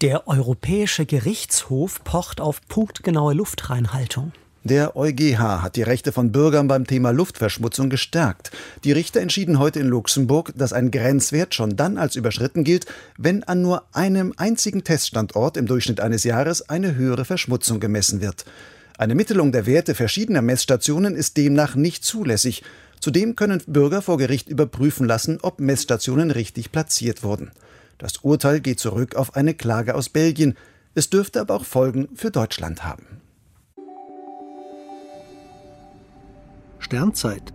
Der 0.00 0.26
Europäische 0.26 1.06
Gerichtshof 1.06 2.02
pocht 2.02 2.40
auf 2.40 2.60
punktgenaue 2.66 3.32
Luftreinhaltung. 3.32 4.32
Der 4.64 4.96
EuGH 4.96 5.40
hat 5.62 5.74
die 5.74 5.82
Rechte 5.82 6.12
von 6.12 6.30
Bürgern 6.30 6.68
beim 6.68 6.86
Thema 6.86 7.10
Luftverschmutzung 7.10 7.90
gestärkt. 7.90 8.52
Die 8.84 8.92
Richter 8.92 9.20
entschieden 9.20 9.58
heute 9.58 9.80
in 9.80 9.88
Luxemburg, 9.88 10.52
dass 10.54 10.72
ein 10.72 10.92
Grenzwert 10.92 11.52
schon 11.52 11.74
dann 11.74 11.98
als 11.98 12.14
überschritten 12.14 12.62
gilt, 12.62 12.86
wenn 13.18 13.42
an 13.42 13.60
nur 13.60 13.82
einem 13.92 14.32
einzigen 14.36 14.84
Teststandort 14.84 15.56
im 15.56 15.66
Durchschnitt 15.66 16.00
eines 16.00 16.22
Jahres 16.22 16.68
eine 16.68 16.94
höhere 16.94 17.24
Verschmutzung 17.24 17.80
gemessen 17.80 18.20
wird. 18.20 18.44
Eine 18.96 19.16
Mittelung 19.16 19.50
der 19.50 19.66
Werte 19.66 19.96
verschiedener 19.96 20.42
Messstationen 20.42 21.16
ist 21.16 21.36
demnach 21.36 21.74
nicht 21.74 22.04
zulässig. 22.04 22.62
Zudem 23.00 23.34
können 23.34 23.60
Bürger 23.66 24.00
vor 24.00 24.16
Gericht 24.16 24.48
überprüfen 24.48 25.08
lassen, 25.08 25.40
ob 25.42 25.58
Messstationen 25.58 26.30
richtig 26.30 26.70
platziert 26.70 27.24
wurden. 27.24 27.50
Das 27.98 28.18
Urteil 28.18 28.60
geht 28.60 28.78
zurück 28.78 29.16
auf 29.16 29.34
eine 29.34 29.54
Klage 29.54 29.96
aus 29.96 30.08
Belgien. 30.08 30.56
Es 30.94 31.10
dürfte 31.10 31.40
aber 31.40 31.56
auch 31.56 31.64
Folgen 31.64 32.10
für 32.14 32.30
Deutschland 32.30 32.84
haben. 32.84 33.22
Sternzeit, 36.92 37.54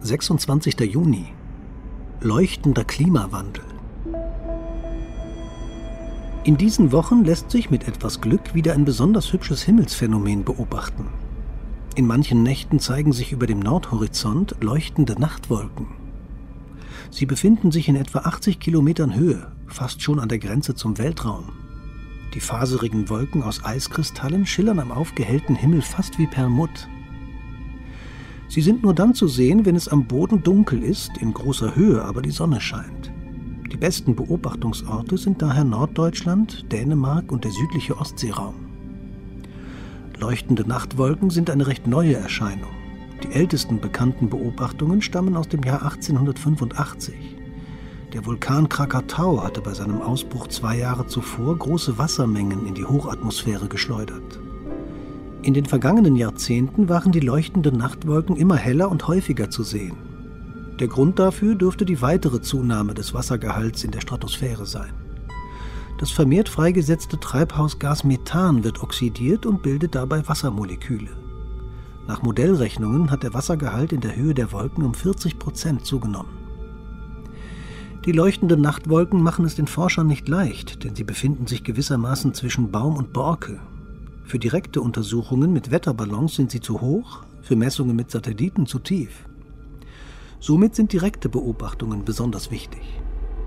26. 0.00 0.80
Juni. 0.80 1.26
Leuchtender 2.20 2.82
Klimawandel. 2.82 3.62
In 6.42 6.56
diesen 6.56 6.90
Wochen 6.90 7.24
lässt 7.24 7.52
sich 7.52 7.70
mit 7.70 7.86
etwas 7.86 8.20
Glück 8.20 8.56
wieder 8.56 8.72
ein 8.72 8.84
besonders 8.84 9.32
hübsches 9.32 9.62
Himmelsphänomen 9.62 10.42
beobachten. 10.42 11.06
In 11.94 12.08
manchen 12.08 12.42
Nächten 12.42 12.80
zeigen 12.80 13.12
sich 13.12 13.30
über 13.30 13.46
dem 13.46 13.60
Nordhorizont 13.60 14.56
leuchtende 14.60 15.12
Nachtwolken. 15.12 15.86
Sie 17.12 17.26
befinden 17.26 17.70
sich 17.70 17.86
in 17.86 17.94
etwa 17.94 18.22
80 18.22 18.58
Kilometern 18.58 19.14
Höhe, 19.14 19.52
fast 19.68 20.02
schon 20.02 20.18
an 20.18 20.28
der 20.28 20.40
Grenze 20.40 20.74
zum 20.74 20.98
Weltraum. 20.98 21.52
Die 22.34 22.40
faserigen 22.40 23.08
Wolken 23.08 23.44
aus 23.44 23.64
Eiskristallen 23.64 24.46
schillern 24.46 24.80
am 24.80 24.90
aufgehellten 24.90 25.54
Himmel 25.54 25.80
fast 25.80 26.18
wie 26.18 26.26
Perlmutt. 26.26 26.88
Sie 28.48 28.62
sind 28.62 28.82
nur 28.82 28.94
dann 28.94 29.14
zu 29.14 29.28
sehen, 29.28 29.66
wenn 29.66 29.76
es 29.76 29.88
am 29.88 30.06
Boden 30.06 30.42
dunkel 30.42 30.82
ist, 30.82 31.10
in 31.20 31.34
großer 31.34 31.76
Höhe 31.76 32.02
aber 32.02 32.22
die 32.22 32.30
Sonne 32.30 32.60
scheint. 32.60 33.12
Die 33.70 33.76
besten 33.76 34.16
Beobachtungsorte 34.16 35.18
sind 35.18 35.42
daher 35.42 35.64
Norddeutschland, 35.64 36.72
Dänemark 36.72 37.30
und 37.30 37.44
der 37.44 37.50
südliche 37.50 37.98
Ostseeraum. 37.98 38.54
Leuchtende 40.18 40.66
Nachtwolken 40.66 41.28
sind 41.28 41.50
eine 41.50 41.66
recht 41.66 41.86
neue 41.86 42.16
Erscheinung. 42.16 42.70
Die 43.22 43.32
ältesten 43.32 43.80
bekannten 43.80 44.30
Beobachtungen 44.30 45.02
stammen 45.02 45.36
aus 45.36 45.48
dem 45.48 45.62
Jahr 45.62 45.82
1885. 45.82 47.14
Der 48.14 48.24
Vulkan 48.24 48.70
Krakatau 48.70 49.44
hatte 49.44 49.60
bei 49.60 49.74
seinem 49.74 50.00
Ausbruch 50.00 50.46
zwei 50.48 50.78
Jahre 50.78 51.06
zuvor 51.06 51.56
große 51.56 51.98
Wassermengen 51.98 52.66
in 52.66 52.74
die 52.74 52.86
Hochatmosphäre 52.86 53.68
geschleudert. 53.68 54.40
In 55.48 55.54
den 55.54 55.64
vergangenen 55.64 56.14
Jahrzehnten 56.14 56.90
waren 56.90 57.10
die 57.10 57.20
leuchtenden 57.20 57.78
Nachtwolken 57.78 58.36
immer 58.36 58.56
heller 58.56 58.90
und 58.90 59.08
häufiger 59.08 59.48
zu 59.48 59.62
sehen. 59.62 59.96
Der 60.78 60.88
Grund 60.88 61.18
dafür 61.18 61.54
dürfte 61.54 61.86
die 61.86 62.02
weitere 62.02 62.42
Zunahme 62.42 62.92
des 62.92 63.14
Wassergehalts 63.14 63.82
in 63.82 63.90
der 63.90 64.02
Stratosphäre 64.02 64.66
sein. 64.66 64.92
Das 65.96 66.10
vermehrt 66.10 66.50
freigesetzte 66.50 67.18
Treibhausgas 67.18 68.04
Methan 68.04 68.62
wird 68.62 68.82
oxidiert 68.82 69.46
und 69.46 69.62
bildet 69.62 69.94
dabei 69.94 70.28
Wassermoleküle. 70.28 71.16
Nach 72.06 72.20
Modellrechnungen 72.20 73.10
hat 73.10 73.22
der 73.22 73.32
Wassergehalt 73.32 73.94
in 73.94 74.02
der 74.02 74.16
Höhe 74.16 74.34
der 74.34 74.52
Wolken 74.52 74.84
um 74.84 74.92
40 74.92 75.38
Prozent 75.38 75.86
zugenommen. 75.86 76.36
Die 78.04 78.12
leuchtenden 78.12 78.60
Nachtwolken 78.60 79.22
machen 79.22 79.46
es 79.46 79.54
den 79.54 79.66
Forschern 79.66 80.08
nicht 80.08 80.28
leicht, 80.28 80.84
denn 80.84 80.94
sie 80.94 81.04
befinden 81.04 81.46
sich 81.46 81.64
gewissermaßen 81.64 82.34
zwischen 82.34 82.70
Baum 82.70 82.98
und 82.98 83.14
Borke. 83.14 83.60
Für 84.28 84.38
direkte 84.38 84.82
Untersuchungen 84.82 85.54
mit 85.54 85.70
Wetterballons 85.70 86.34
sind 86.34 86.50
sie 86.50 86.60
zu 86.60 86.82
hoch, 86.82 87.20
für 87.40 87.56
Messungen 87.56 87.96
mit 87.96 88.10
Satelliten 88.10 88.66
zu 88.66 88.78
tief. 88.78 89.24
Somit 90.38 90.74
sind 90.74 90.92
direkte 90.92 91.30
Beobachtungen 91.30 92.04
besonders 92.04 92.50
wichtig. 92.50 92.82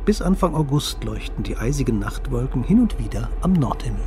Bis 0.06 0.24
Anfang 0.24 0.56
August 0.56 1.04
leuchten 1.04 1.44
die 1.44 1.56
eisigen 1.56 2.00
Nachtwolken 2.00 2.64
hin 2.64 2.80
und 2.80 2.98
wieder 2.98 3.30
am 3.42 3.54
Nordhimmel. 3.54 4.02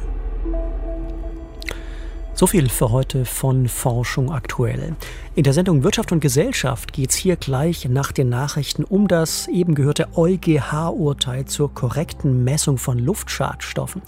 So 2.36 2.48
viel 2.48 2.68
für 2.68 2.90
heute 2.90 3.24
von 3.24 3.68
Forschung 3.68 4.32
aktuell. 4.32 4.96
In 5.36 5.44
der 5.44 5.52
Sendung 5.52 5.84
Wirtschaft 5.84 6.10
und 6.10 6.18
Gesellschaft 6.18 6.92
geht 6.92 7.10
es 7.10 7.14
hier 7.14 7.36
gleich 7.36 7.88
nach 7.88 8.10
den 8.10 8.28
Nachrichten 8.28 8.82
um 8.82 9.06
das 9.06 9.46
eben 9.46 9.76
gehörte 9.76 10.08
EuGH-Urteil 10.16 11.44
zur 11.44 11.72
korrekten 11.72 12.42
Messung 12.42 12.78
von 12.78 12.98
Luftschadstoffen. 12.98 14.02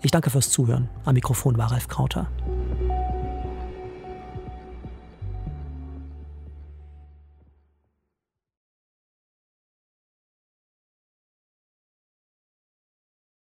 Ich 0.00 0.10
danke 0.10 0.30
fürs 0.30 0.50
Zuhören. 0.50 0.88
Am 1.04 1.14
Mikrofon 1.14 1.58
war 1.58 1.72
Ralf 1.72 1.88
Krauter. 1.88 2.28